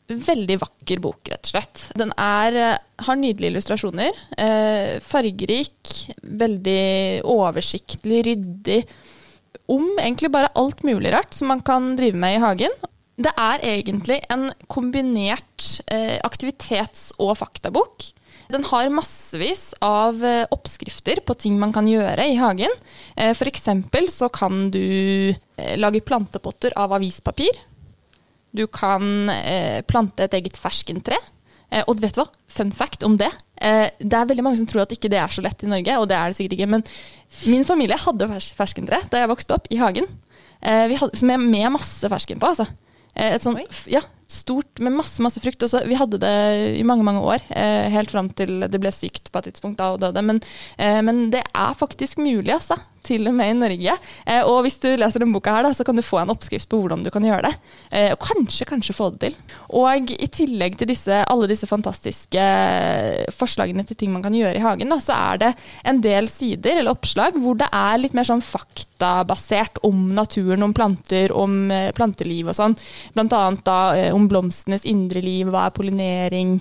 veldig 0.09 0.57
vakker 0.63 1.01
bok, 1.03 1.29
rett 1.29 1.45
og 1.45 1.51
slett. 1.51 1.83
Den 1.97 2.11
er, 2.17 2.55
eh, 2.55 2.77
har 3.05 3.15
nydelige 3.15 3.53
illustrasjoner. 3.53 4.11
Eh, 4.37 4.99
fargerik, 4.99 6.09
veldig 6.23 7.21
oversiktlig, 7.23 8.25
ryddig. 8.25 8.85
Om 9.69 9.99
egentlig 9.99 10.31
bare 10.31 10.49
alt 10.55 10.81
mulig 10.83 11.13
rart 11.13 11.33
som 11.33 11.47
man 11.47 11.61
kan 11.61 11.95
drive 11.95 12.15
med 12.15 12.37
i 12.37 12.39
hagen. 12.41 12.71
Det 13.17 13.33
er 13.37 13.59
egentlig 13.59 14.23
en 14.29 14.51
kombinert 14.67 15.81
eh, 15.87 16.17
aktivitets- 16.23 17.11
og 17.19 17.37
faktabok. 17.37 18.13
Den 18.49 18.63
har 18.65 18.89
massevis 18.89 19.75
av 19.85 20.23
eh, 20.25 20.47
oppskrifter 20.49 21.21
på 21.21 21.35
ting 21.37 21.59
man 21.61 21.73
kan 21.73 21.85
gjøre 21.85 22.23
i 22.31 22.37
hagen. 22.39 22.71
F.eks. 23.13 23.37
for 23.37 23.51
eksempel 23.51 24.09
så 24.09 24.29
kan 24.33 24.71
du 24.73 24.79
eh, 25.29 25.75
lage 25.77 26.01
plantepotter 26.01 26.73
av 26.73 26.95
avispapir. 26.97 27.59
Du 28.49 28.65
kan 28.73 29.29
eh, 29.29 29.83
plante 29.85 30.25
et 30.25 30.39
eget 30.39 30.57
ferskentre. 30.57 31.19
Eh, 31.69 31.85
og 31.85 32.01
vet 32.01 32.17
du 32.17 32.23
hva? 32.23 32.27
Fun 32.49 32.73
fact 32.73 33.05
om 33.05 33.19
det. 33.21 33.29
Eh, 33.61 33.85
det 34.01 34.17
er 34.17 34.29
veldig 34.31 34.47
mange 34.47 34.57
som 34.57 34.69
tror 34.69 34.87
at 34.87 34.97
ikke 34.97 35.11
det 35.13 35.21
er 35.21 35.29
så 35.29 35.45
lett 35.45 35.61
i 35.61 35.69
Norge, 35.69 35.99
og 36.01 36.09
det 36.09 36.17
er 36.17 36.31
det 36.31 36.39
sikkert 36.39 36.57
ikke. 36.57 36.71
Men 36.73 36.85
min 37.45 37.67
familie 37.67 38.01
hadde 38.01 38.31
fers 38.33 38.51
ferskentre 38.57 39.03
da 39.13 39.21
jeg 39.21 39.29
vokste 39.29 39.59
opp 39.59 39.69
i 39.69 39.77
hagen. 39.77 40.09
Eh, 40.65 40.97
hadde, 40.97 41.37
med 41.37 41.69
masse 41.77 42.09
fersken 42.09 42.41
på, 42.41 42.49
altså. 42.49 42.65
Eh, 43.15 43.35
et 43.35 43.45
sånt, 43.45 43.83
ja, 43.89 44.01
stort 44.29 44.79
med 44.83 44.93
masse 44.93 45.23
masse 45.23 45.41
frukt. 45.41 45.63
Og 45.65 45.71
så, 45.71 45.81
vi 45.89 45.97
hadde 45.99 46.21
det 46.21 46.33
i 46.79 46.85
mange 46.87 47.05
mange 47.07 47.23
år, 47.25 47.43
eh, 47.49 47.89
helt 47.93 48.13
fram 48.13 48.29
til 48.29 48.65
det 48.67 48.81
ble 48.81 48.91
sykt 48.93 49.31
på 49.31 49.41
et 49.41 49.49
tidspunkt 49.49 49.79
da 49.81 49.93
og 49.95 50.03
døde. 50.03 50.23
Men, 50.25 50.41
eh, 50.77 51.01
men 51.01 51.29
det 51.33 51.43
er 51.53 51.77
faktisk 51.77 52.21
mulig, 52.21 52.53
altså. 52.53 52.79
Til 53.05 53.29
og 53.29 53.35
med 53.37 53.53
i 53.53 53.57
Norge. 53.57 53.95
Eh, 54.25 54.41
og 54.43 54.63
hvis 54.65 54.79
du 54.83 54.89
leser 54.99 55.23
denne 55.23 55.35
boka, 55.35 55.53
her 55.55 55.67
da, 55.67 55.73
så 55.75 55.85
kan 55.87 55.97
du 55.97 56.05
få 56.05 56.21
en 56.21 56.33
oppskrift 56.33 56.69
på 56.69 56.81
hvordan 56.81 57.03
du 57.05 57.11
kan 57.13 57.25
gjøre 57.25 57.47
det. 57.47 57.53
Eh, 57.91 58.09
og 58.13 58.19
kanskje, 58.23 58.67
kanskje 58.69 58.95
få 58.97 59.11
det 59.13 59.21
til. 59.27 59.37
Og 59.79 60.11
i 60.15 60.29
tillegg 60.31 60.77
til 60.79 60.91
disse, 60.91 61.21
alle 61.29 61.49
disse 61.49 61.69
fantastiske 61.69 62.43
forslagene 63.35 63.85
til 63.87 63.99
ting 63.99 64.13
man 64.13 64.23
kan 64.25 64.35
gjøre 64.35 64.59
i 64.59 64.63
hagen, 64.63 64.91
da, 64.91 64.99
så 65.03 65.15
er 65.15 65.41
det 65.43 65.51
en 65.87 66.01
del 66.03 66.29
sider 66.31 66.79
eller 66.79 66.95
oppslag 66.95 67.37
hvor 67.39 67.57
det 67.59 67.69
er 67.75 67.99
litt 68.01 68.15
mer 68.17 68.27
sånn 68.27 68.43
faktabasert 68.43 69.81
om 69.87 70.09
naturen, 70.17 70.65
om 70.65 70.75
planter, 70.75 71.33
om 71.35 71.71
eh, 71.73 71.89
planteliv 71.95 72.51
og 72.51 72.57
sånn. 72.57 72.77
Blant 73.15 73.35
annet 73.35 73.65
da 73.67 73.79
eh, 73.97 74.13
om 74.15 74.27
blomstenes 74.31 74.87
indre 74.89 75.23
liv, 75.23 75.49
hva 75.49 75.67
er 75.67 75.75
pollinering, 75.75 76.57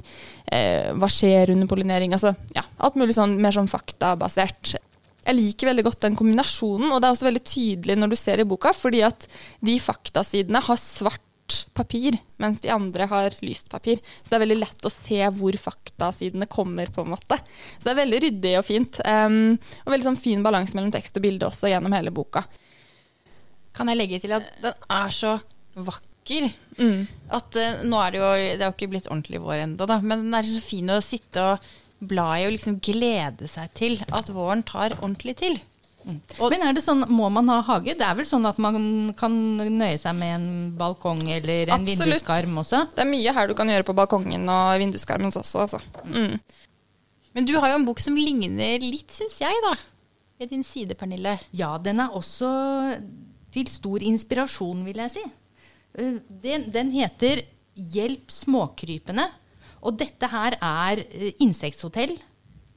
eh, 0.53 0.91
hva 0.99 1.11
skjer 1.13 1.55
under 1.55 1.71
pollinering. 1.71 2.15
Altså 2.17 2.35
ja, 2.57 2.65
alt 2.79 2.99
mulig 2.99 3.17
sånn 3.17 3.39
mer 3.43 3.57
sånn 3.57 3.71
faktabasert. 3.71 4.77
Jeg 5.29 5.37
liker 5.37 5.69
veldig 5.69 5.85
godt 5.85 6.05
den 6.07 6.17
kombinasjonen, 6.17 6.89
og 6.89 7.01
det 7.03 7.09
er 7.09 7.15
også 7.15 7.27
veldig 7.29 7.45
tydelig 7.45 7.97
når 7.99 8.13
du 8.13 8.17
ser 8.17 8.41
i 8.41 8.47
boka, 8.49 8.73
fordi 8.73 9.03
at 9.05 9.27
de 9.65 9.75
faktasidene 9.83 10.63
har 10.65 10.81
svart 10.81 11.25
papir, 11.77 12.17
mens 12.41 12.63
de 12.65 12.71
andre 12.73 13.07
har 13.11 13.37
lyst 13.45 13.69
papir. 13.73 14.01
Så 14.23 14.31
det 14.31 14.39
er 14.39 14.45
veldig 14.47 14.59
lett 14.61 14.89
å 14.89 14.93
se 14.93 15.21
hvor 15.37 15.57
faktasidene 15.61 16.49
kommer, 16.51 16.89
på 16.93 17.05
en 17.05 17.13
måte. 17.13 17.39
Så 17.77 17.89
det 17.89 17.93
er 17.95 18.01
veldig 18.03 18.21
ryddig 18.25 18.55
og 18.61 18.67
fint. 18.69 19.01
Um, 19.05 19.57
og 19.85 19.93
veldig 19.93 20.09
sånn 20.11 20.21
fin 20.21 20.45
balanse 20.45 20.77
mellom 20.79 20.93
tekst 20.95 21.21
og 21.21 21.25
bilde 21.25 21.49
også 21.49 21.73
gjennom 21.73 21.97
hele 21.97 22.13
boka. 22.15 22.45
Kan 23.77 23.93
jeg 23.93 24.01
legge 24.01 24.21
til 24.23 24.37
at 24.37 24.49
den 24.65 24.87
er 24.97 25.13
så 25.15 25.39
vakker. 25.77 26.49
Mm. 26.81 27.05
At 27.37 27.57
uh, 27.57 27.85
nå 27.89 28.01
er 28.05 28.13
det 28.13 28.21
jo 28.21 28.33
Det 28.33 28.65
har 28.65 28.73
jo 28.73 28.77
ikke 28.77 28.91
blitt 28.93 29.09
ordentlig 29.09 29.41
vår 29.45 29.67
ennå, 29.67 29.89
da. 29.89 30.01
Men 30.01 30.27
den 30.27 30.41
er 30.41 30.49
så 30.49 30.65
fin 30.65 30.93
å 30.93 31.03
sitte 31.05 31.45
og 31.53 31.69
bla 32.01 32.37
i 32.39 32.47
å 32.47 32.53
liksom 32.53 32.79
glede 32.81 33.49
seg 33.51 33.73
til 33.75 33.99
at 34.13 34.29
våren 34.31 34.63
tar 34.65 34.91
ordentlig 35.01 35.37
til. 35.37 35.59
Og- 36.41 36.51
Men 36.51 36.63
er 36.63 36.73
det 36.73 36.83
sånn, 36.85 37.05
må 37.09 37.31
man 37.31 37.49
ha 37.49 37.61
hage? 37.63 37.93
Det 37.99 38.01
er 38.01 38.15
vel 38.15 38.25
sånn 38.25 38.47
at 38.49 38.57
man 38.59 39.13
kan 39.15 39.31
nøye 39.59 39.99
seg 39.99 40.15
med 40.17 40.35
en 40.37 40.77
balkong 40.79 41.21
eller 41.29 41.69
en 41.69 41.83
Absolutt. 41.85 42.23
vinduskarm 42.23 42.55
også? 42.63 42.89
Det 42.95 43.01
er 43.01 43.11
mye 43.11 43.35
her 43.35 43.47
du 43.47 43.55
kan 43.55 43.69
gjøre 43.69 43.85
på 43.85 43.95
balkongen 43.95 44.49
og 44.49 44.79
vinduskarmen 44.81 45.29
også. 45.33 45.61
Altså. 45.67 45.81
Mm. 46.07 46.41
Men 47.35 47.45
du 47.45 47.53
har 47.59 47.69
jo 47.69 47.75
en 47.75 47.85
bok 47.85 47.99
som 48.01 48.17
ligner 48.17 48.81
litt, 48.81 49.09
syns 49.13 49.39
jeg, 49.39 49.53
da. 49.63 49.75
Ved 50.41 50.51
din 50.51 50.65
side, 50.65 50.95
Pernille. 50.97 51.39
Ja, 51.53 51.77
den 51.79 52.01
er 52.01 52.09
også 52.09 53.03
til 53.53 53.67
stor 53.67 53.99
inspirasjon, 53.99 54.85
vil 54.85 54.97
jeg 54.97 55.11
si. 55.11 55.25
Eh, 55.99 56.21
Den, 56.31 56.71
den 56.71 56.91
heter 56.93 57.43
'Hjelp 57.77 58.29
småkrypene'. 58.29 59.29
Og 59.83 59.99
dette 60.01 60.31
her 60.33 60.57
er 60.59 61.05
eh, 61.07 61.33
insekthotell 61.45 62.17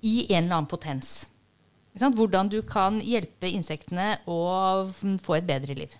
i 0.02 0.16
en 0.30 0.44
eller 0.44 0.62
annen 0.62 0.72
potens. 0.72 1.14
Hvordan 1.98 2.50
du 2.52 2.62
kan 2.64 3.02
hjelpe 3.04 3.50
insektene 3.52 4.22
å 4.30 4.40
få 5.24 5.36
et 5.38 5.48
bedre 5.50 5.76
liv. 5.76 5.96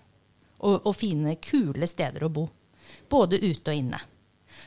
Og, 0.62 0.78
og 0.86 0.94
fine, 0.96 1.36
kule 1.42 1.86
steder 1.90 2.24
å 2.24 2.32
bo. 2.32 2.46
Både 3.10 3.40
ute 3.42 3.74
og 3.74 3.76
inne. 3.76 4.00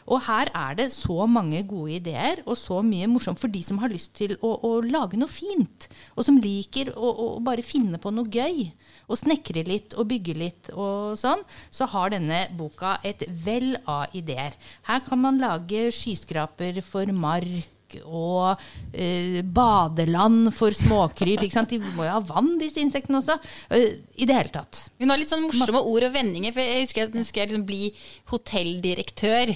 Og 0.05 0.21
her 0.27 0.51
er 0.53 0.77
det 0.79 0.89
så 0.93 1.25
mange 1.29 1.61
gode 1.67 1.97
ideer 1.99 2.41
og 2.45 2.57
så 2.59 2.81
mye 2.85 3.09
morsomt 3.11 3.41
for 3.41 3.51
de 3.51 3.61
som 3.65 3.79
har 3.81 3.93
lyst 3.93 4.13
til 4.17 4.35
å, 4.41 4.53
å 4.65 4.71
lage 4.85 5.19
noe 5.19 5.31
fint. 5.31 5.89
Og 6.15 6.27
som 6.27 6.39
liker 6.41 6.93
å, 6.95 7.11
å 7.11 7.27
bare 7.45 7.65
finne 7.65 7.99
på 8.01 8.13
noe 8.13 8.29
gøy. 8.29 8.67
Og 9.09 9.19
snekre 9.21 9.65
litt 9.67 9.95
og 9.97 10.09
bygge 10.11 10.37
litt 10.37 10.73
og 10.73 11.15
sånn. 11.19 11.43
Så 11.73 11.87
har 11.91 12.13
denne 12.13 12.45
boka 12.57 12.97
et 13.05 13.25
vell 13.45 13.75
av 13.85 14.13
ideer. 14.17 14.57
Her 14.89 15.05
kan 15.05 15.21
man 15.21 15.41
lage 15.41 15.87
skyskraper 15.95 16.81
for 16.85 17.09
mark. 17.15 17.71
Og 18.01 18.59
eh, 18.97 19.39
badeland 19.45 20.49
for 20.57 20.73
småkryp. 20.73 21.45
Ikke 21.45 21.53
sant? 21.53 21.71
De 21.71 21.79
må 21.95 22.07
jo 22.07 22.15
ha 22.15 22.23
vann, 22.25 22.55
disse 22.59 22.81
insektene 22.81 23.21
også. 23.21 23.37
Eh, 23.71 24.01
I 24.19 24.27
det 24.27 24.35
hele 24.35 24.51
tatt. 24.51 24.81
Hun 24.99 25.13
har 25.13 25.21
litt 25.21 25.31
sånn 25.31 25.45
morsomme 25.45 25.83
ord 25.93 26.07
og 26.09 26.15
vendinger. 26.15 26.55
For 26.55 26.65
jeg 26.65 26.87
husker 26.87 27.07
at 27.07 27.15
hun 27.15 27.27
skal 27.27 27.47
liksom 27.47 27.63
bli 27.69 27.93
hotelldirektør 28.33 29.53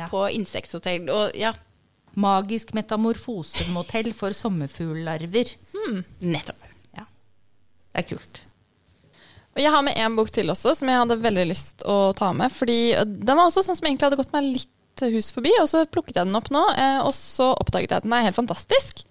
Ja. 0.00 0.06
på 0.12 0.24
insekthotell. 0.34 1.08
Og 1.12 1.36
ja, 1.38 1.52
Magisk 2.20 2.72
metamorfosemotell 2.74 4.12
for 4.18 4.34
sommerfugllarver. 4.34 5.52
nettopp. 6.20 6.64
Ja. 6.96 7.04
Det 7.94 8.02
er 8.02 8.08
kult. 8.08 8.40
Og 9.54 9.60
jeg 9.62 9.70
har 9.74 9.82
med 9.82 9.96
en 9.98 10.16
bok 10.18 10.30
til 10.34 10.50
også, 10.50 10.74
som 10.78 10.88
jeg 10.90 10.98
hadde 10.98 11.16
veldig 11.22 11.46
lyst 11.50 11.82
å 11.86 12.12
ta 12.18 12.32
med. 12.32 12.50
fordi 12.54 12.94
Den 13.04 13.36
var 13.36 13.46
også 13.46 13.62
sånn 13.66 13.76
som 13.78 13.86
egentlig 13.86 14.08
hadde 14.08 14.18
gått 14.20 14.32
meg 14.34 14.44
litt 14.44 14.66
hus 15.14 15.30
forbi, 15.32 15.50
og 15.62 15.68
så 15.70 15.84
plukket 15.86 16.16
jeg 16.18 16.26
den 16.28 16.36
opp 16.36 16.50
nå. 16.50 16.60
eh, 16.76 16.98
Og 17.06 17.14
så 17.14 17.52
oppdaget 17.56 17.90
jeg 17.90 17.96
at 18.02 18.02
den 18.04 18.12
er 18.12 18.26
helt 18.26 18.36
fantastisk. 18.36 19.04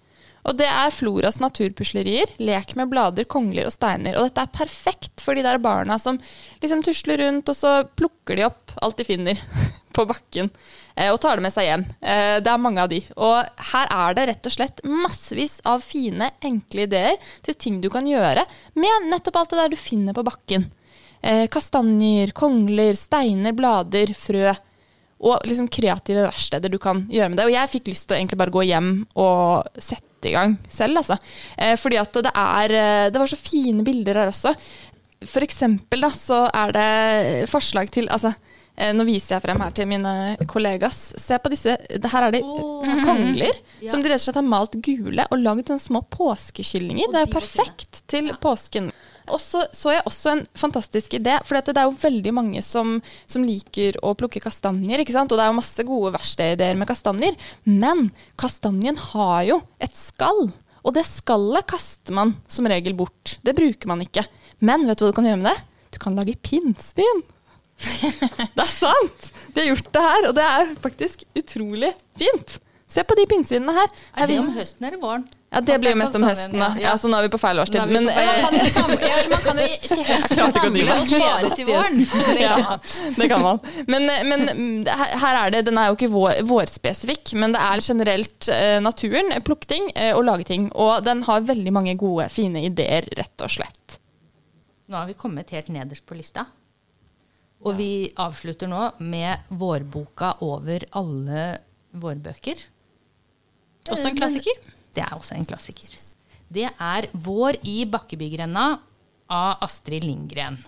Og 0.44 0.56
det 0.56 0.68
er 0.68 0.92
Floras 0.94 1.40
naturpuslerier. 1.40 2.30
Lek 2.38 2.74
med 2.76 2.88
blader, 2.88 3.24
kongler 3.28 3.66
og 3.68 3.72
steiner. 3.74 4.16
Og 4.16 4.28
dette 4.28 4.40
er 4.46 4.54
perfekt 4.54 5.20
for 5.20 5.34
de 5.36 5.42
der 5.44 5.58
barna 5.60 5.98
som 6.00 6.18
liksom 6.62 6.82
tusler 6.84 7.18
rundt, 7.20 7.48
og 7.48 7.56
så 7.56 7.74
plukker 7.96 8.36
de 8.36 8.46
opp 8.48 8.72
alt 8.80 8.96
de 8.96 9.04
finner 9.04 9.40
på 9.92 10.04
bakken. 10.08 10.50
eh, 10.96 11.10
Og 11.12 11.20
tar 11.20 11.36
det 11.36 11.42
med 11.42 11.52
seg 11.52 11.66
hjem. 11.68 11.84
Eh, 12.02 12.40
Det 12.40 12.46
er 12.52 12.58
mange 12.58 12.82
av 12.82 12.88
de. 12.88 13.00
Og 13.16 13.44
her 13.72 13.86
er 13.90 14.14
det 14.14 14.28
rett 14.28 14.46
og 14.46 14.52
slett 14.52 14.80
massevis 14.84 15.60
av 15.64 15.80
fine, 15.82 16.30
enkle 16.42 16.86
ideer 16.86 17.16
til 17.42 17.54
ting 17.54 17.80
du 17.80 17.88
kan 17.90 18.06
gjøre 18.06 18.44
med 18.76 19.10
nettopp 19.10 19.36
alt 19.36 19.50
det 19.50 19.58
der 19.62 19.68
du 19.70 19.76
finner 19.76 20.12
på 20.14 20.24
bakken. 20.24 20.70
Eh, 21.22 21.46
Kastanjer, 21.48 22.32
kongler, 22.32 22.94
steiner, 22.96 23.52
blader, 23.52 24.14
frø. 24.14 24.54
Og 25.20 25.42
liksom 25.44 25.66
kreative 25.68 26.22
verksteder 26.30 26.70
du 26.72 26.78
kan 26.80 27.02
gjøre 27.12 27.28
med 27.28 27.36
det. 27.36 27.44
Og 27.44 27.52
jeg 27.52 27.68
fikk 27.68 27.90
lyst 27.92 28.06
til 28.08 28.16
å 28.16 28.20
egentlig 28.22 28.38
bare 28.40 28.54
gå 28.54 28.62
hjem 28.64 29.06
og 29.20 29.66
sette 29.76 30.30
i 30.30 30.32
gang 30.32 30.54
selv, 30.72 30.96
altså. 30.96 31.18
Fordi 31.76 31.98
at 32.00 32.12
det 32.24 32.32
er 32.34 33.10
Det 33.12 33.20
var 33.20 33.26
så 33.28 33.36
fine 33.36 33.84
bilder 33.84 34.14
her 34.14 34.28
også. 34.32 34.54
For 35.28 35.44
eksempel 35.44 36.00
da, 36.00 36.08
så 36.08 36.48
er 36.48 36.72
det 36.72 37.50
forslag 37.50 37.90
til 37.92 38.08
Altså, 38.08 38.32
nå 38.96 39.04
viser 39.08 39.36
jeg 39.36 39.44
frem 39.44 39.60
her 39.60 39.74
til 39.76 39.88
mine 39.90 40.14
kollegas. 40.50 40.98
Se 41.20 41.36
på 41.42 41.52
disse. 41.52 41.76
Her 41.76 42.26
er 42.28 42.36
det 42.36 42.42
oh. 42.44 42.86
kongler 43.04 43.58
som 43.90 44.00
de 44.00 44.10
rett 44.10 44.20
og 44.20 44.26
slett 44.26 44.40
har 44.40 44.46
malt 44.46 44.78
gule 44.84 45.26
og 45.28 45.42
lagd 45.42 45.68
sånne 45.68 45.82
små 45.82 46.02
påskekyllinger. 46.12 47.12
Det 47.12 47.20
er 47.20 47.28
jo 47.28 47.34
perfekt 47.36 48.02
til 48.10 48.32
påsken. 48.40 48.90
Og 49.30 49.40
så 49.40 49.62
så 49.76 49.94
jeg 49.94 50.06
også 50.08 50.32
en 50.32 50.42
fantastisk 50.58 51.14
idé, 51.18 51.36
for 51.46 51.58
det 51.58 51.76
er 51.76 51.86
jo 51.86 51.98
veldig 52.02 52.32
mange 52.34 52.62
som, 52.66 52.98
som 53.30 53.44
liker 53.46 53.98
å 54.06 54.14
plukke 54.18 54.42
kastanjer, 54.42 55.02
ikke 55.02 55.14
sant? 55.14 55.30
og 55.30 55.38
det 55.38 55.44
er 55.44 55.52
jo 55.52 55.60
masse 55.60 55.86
gode 55.86 56.14
verkstedideer 56.16 56.78
med 56.78 56.90
kastanjer, 56.90 57.36
men 57.68 58.08
kastanjen 58.40 58.98
har 59.12 59.44
jo 59.46 59.60
et 59.82 59.94
skall, 59.96 60.50
og 60.80 60.96
det 60.96 61.06
skallet 61.06 61.68
kaster 61.70 62.16
man 62.16 62.34
som 62.50 62.68
regel 62.70 62.96
bort. 62.98 63.36
Det 63.44 63.54
bruker 63.56 63.90
man 63.90 64.02
ikke. 64.02 64.24
Men 64.64 64.86
vet 64.88 64.98
du 64.98 65.04
hva 65.04 65.12
du 65.12 65.18
kan 65.18 65.28
gjøre 65.28 65.42
med 65.42 65.52
det? 65.52 65.66
Du 65.92 65.98
kan 66.00 66.16
lage 66.16 66.38
pinnsvin. 66.40 67.22
det 68.56 68.64
er 68.64 68.72
sant! 68.72 69.30
De 69.54 69.62
har 69.62 69.70
gjort 69.72 69.92
det 69.94 70.06
her, 70.06 70.28
og 70.30 70.34
det 70.38 70.46
er 70.46 70.74
faktisk 70.84 71.24
utrolig 71.38 71.92
fint. 72.18 72.58
Se 72.90 73.04
på 73.06 73.14
de 73.18 73.26
pinnsvinene 73.30 73.74
her. 73.76 73.92
Er 74.18 74.30
det 74.30 74.40
om 74.42 74.50
høsten 74.56 74.88
eller 74.88 74.98
våren? 75.02 75.28
ja, 75.50 75.60
det 75.66 75.76
blir 75.82 75.92
jo 75.94 75.98
mest 75.98 76.14
om 76.14 76.24
høsten, 76.26 76.58
da. 76.62 76.68
Ja, 76.78 76.92
så 76.98 77.08
nå 77.10 77.18
er 77.18 77.26
vi 77.26 77.30
på 77.32 77.38
feil 77.42 77.58
årstid. 77.58 77.90
Men 77.90 78.06
eh, 78.10 78.28
Man 79.30 79.40
kan 79.42 79.58
jo 79.58 79.68
til 79.82 80.02
høsten 80.10 80.52
samle 80.54 80.84
og 80.94 81.08
spares 81.10 81.58
i 81.58 81.66
våren. 81.66 82.04
ja, 82.38 82.76
det 83.16 83.28
kan 83.32 83.42
man. 83.42 83.58
Men, 83.90 84.06
men 84.30 84.46
mm, 84.50 84.76
her 84.86 85.16
her 85.24 85.40
er 85.40 85.54
det, 85.56 85.64
den 85.66 85.80
er 85.80 85.90
jo 85.90 85.98
ikke 85.98 86.10
vår, 86.12 86.42
vårspesifikk, 86.50 87.34
men 87.42 87.56
det 87.56 87.62
er 87.66 87.82
generelt 87.82 88.50
eh, 88.54 88.76
naturen, 88.82 89.34
plukke 89.46 89.70
ting 89.70 89.90
eh, 89.96 90.12
og 90.14 90.22
lage 90.28 90.46
ting. 90.52 90.70
Og 90.78 91.02
den 91.06 91.24
har 91.26 91.42
veldig 91.50 91.74
mange 91.74 91.96
gode, 91.98 92.28
fine 92.30 92.62
ideer, 92.70 93.10
rett 93.18 93.46
og 93.46 93.50
slett. 93.58 93.98
Nå 94.90 94.98
har 94.98 95.10
vi 95.10 95.18
kommet 95.18 95.50
helt 95.54 95.70
nederst 95.74 96.06
på 96.06 96.18
lista. 96.18 96.46
Og 97.60 97.76
vi 97.76 98.08
avslutter 98.20 98.70
nå 98.70 98.82
med 99.04 99.50
vårboka 99.52 100.38
over 100.46 100.86
alle 100.96 101.46
vårbøker. 101.92 102.62
Også 103.90 104.10
en 104.10 104.16
klassiker. 104.16 104.62
Det 104.94 105.02
er 105.04 105.16
også 105.16 105.36
en 105.36 105.48
klassiker. 105.48 105.98
Det 106.50 106.66
er 106.66 107.06
'Vår 107.12 107.60
i 107.62 107.84
Bakkebygrenda' 107.86 108.78
av 109.30 109.62
Astrid 109.62 110.04
Lindgren. 110.04 110.58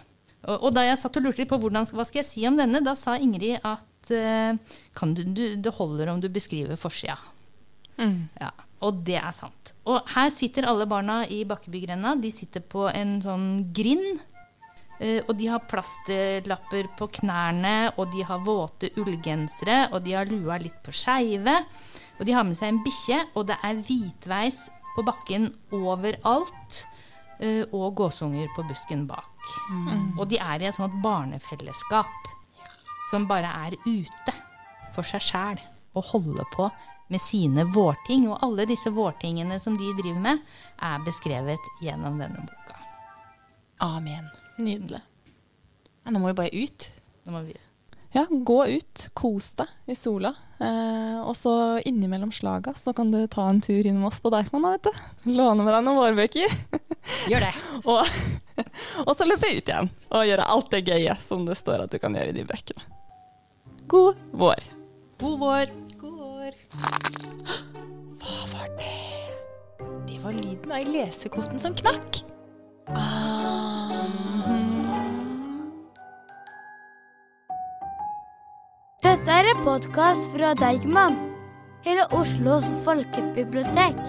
Og, 0.42 0.72
da 0.74 0.82
jeg 0.82 0.98
satt 0.98 1.16
og 1.16 1.22
lurte 1.22 1.42
litt 1.42 1.50
på 1.50 1.58
hvordan, 1.58 1.86
hva 1.86 2.04
skal 2.06 2.22
jeg 2.22 2.26
si 2.26 2.46
om 2.46 2.56
denne, 2.58 2.82
da 2.82 2.94
sa 2.98 3.14
Ingrid 3.14 3.60
at 3.62 4.10
uh, 4.10 4.58
kan 4.94 5.14
du, 5.14 5.22
du, 5.22 5.56
det 5.56 5.74
holder 5.74 6.10
om 6.10 6.20
du 6.22 6.28
beskriver 6.28 6.76
forsida. 6.76 7.18
Ja, 8.40 8.50
og 8.82 9.04
det 9.06 9.18
er 9.20 9.30
sant. 9.30 9.74
Og 9.86 10.02
her 10.10 10.30
sitter 10.34 10.66
alle 10.66 10.88
barna 10.90 11.22
i 11.30 11.44
Bakkebygrenda. 11.46 12.16
De 12.18 12.32
sitter 12.34 12.64
på 12.64 12.88
en 12.90 13.20
sånn 13.22 13.48
grind. 13.74 14.22
Eh, 15.02 15.20
Og 15.28 15.34
de 15.38 15.48
har 15.50 15.64
plastlapper 15.68 16.88
på 16.98 17.08
knærne, 17.18 17.92
og 17.98 18.12
de 18.14 18.22
har 18.28 18.38
våte 18.46 18.92
ullgensere, 19.02 19.88
og 19.92 20.04
de 20.06 20.14
har 20.16 20.30
lua 20.30 20.56
litt 20.62 20.78
på 20.86 20.94
skeive. 20.94 21.56
Og 22.20 22.26
de 22.28 22.32
har 22.36 22.44
med 22.46 22.56
seg 22.56 22.68
en 22.72 22.82
bikkje, 22.84 23.18
og 23.34 23.46
det 23.50 23.56
er 23.66 23.82
hvitveis 23.82 24.68
på 24.94 25.02
bakken 25.04 25.50
overalt. 25.72 26.86
eh, 27.40 27.64
Og 27.72 27.94
gåsunger 27.98 28.46
på 28.54 28.62
busken 28.68 29.06
bak. 29.08 29.28
Og 30.18 30.28
de 30.30 30.38
er 30.38 30.62
i 30.62 30.66
et 30.68 30.74
sånt 30.76 30.94
barnefellesskap 31.02 32.28
som 33.10 33.26
bare 33.26 33.50
er 33.66 33.74
ute 33.84 34.32
for 34.94 35.02
seg 35.02 35.20
sjæl 35.20 35.58
og 35.98 36.04
holder 36.12 36.44
på 36.54 36.70
med 37.10 37.20
sine 37.20 37.64
vårting. 37.74 38.28
Og 38.30 38.38
alle 38.42 38.64
disse 38.66 38.90
vårtingene 38.94 39.58
som 39.60 39.74
de 39.76 39.90
driver 39.98 40.20
med, 40.20 40.38
er 40.80 41.02
beskrevet 41.04 41.58
gjennom 41.82 42.18
denne 42.22 42.46
boka. 42.46 42.78
Amen. 43.80 44.30
Nydelig. 44.62 45.02
Ja, 46.02 46.10
nå 46.14 46.22
må 46.22 46.30
vi 46.32 46.38
bare 46.38 46.64
ut. 46.64 46.88
Nå 47.26 47.34
må 47.34 47.44
vi 47.46 47.54
Ja, 48.12 48.26
gå 48.28 48.58
ut, 48.68 49.06
kos 49.16 49.52
deg 49.56 49.70
i 49.88 49.94
sola. 49.96 50.34
Eh, 50.60 51.18
og 51.22 51.32
så 51.38 51.80
innimellom 51.88 52.30
slaga 52.34 52.74
så 52.76 52.92
kan 52.94 53.10
du 53.10 53.22
ta 53.26 53.46
en 53.48 53.62
tur 53.64 53.86
innom 53.86 54.04
oss 54.10 54.20
på 54.22 54.30
Deichman, 54.34 54.66
vet 54.74 54.84
du. 54.90 55.32
Låne 55.32 55.64
med 55.64 55.72
deg 55.72 55.86
noen 55.86 55.98
vårbøker. 55.98 56.52
Gjør 57.32 57.46
det. 57.48 57.52
Og, 57.90 58.04
og 59.06 59.14
så 59.16 59.24
løpe 59.26 59.48
ut 59.48 59.64
igjen 59.66 59.88
og 60.12 60.26
gjøre 60.28 60.44
alt 60.54 60.68
det 60.74 60.82
gøye 60.86 61.14
som 61.24 61.46
det 61.48 61.56
står 61.58 61.86
at 61.86 61.90
du 61.90 61.96
kan 61.98 62.14
gjøre 62.14 62.30
i 62.30 62.36
de 62.36 62.44
bøkene. 62.46 62.84
God 63.90 64.20
vår. 64.38 64.60
God 65.18 65.38
vår. 65.40 65.72
God 65.98 66.20
vår. 66.20 66.60
Hva 68.22 68.38
var 68.52 68.68
det? 68.76 68.92
Det 70.06 70.20
var 70.22 70.36
lyden 70.36 70.76
av 70.76 70.92
lesekoten 70.94 71.58
som 71.64 71.74
knakk. 71.80 72.22
Dette 79.22 79.38
er 79.38 79.48
en 79.52 79.60
podkast 79.62 80.32
fra 80.34 80.48
Deigman, 80.58 81.14
hele 81.86 82.08
Oslos 82.10 82.66
folkebibliotek. 82.82 84.00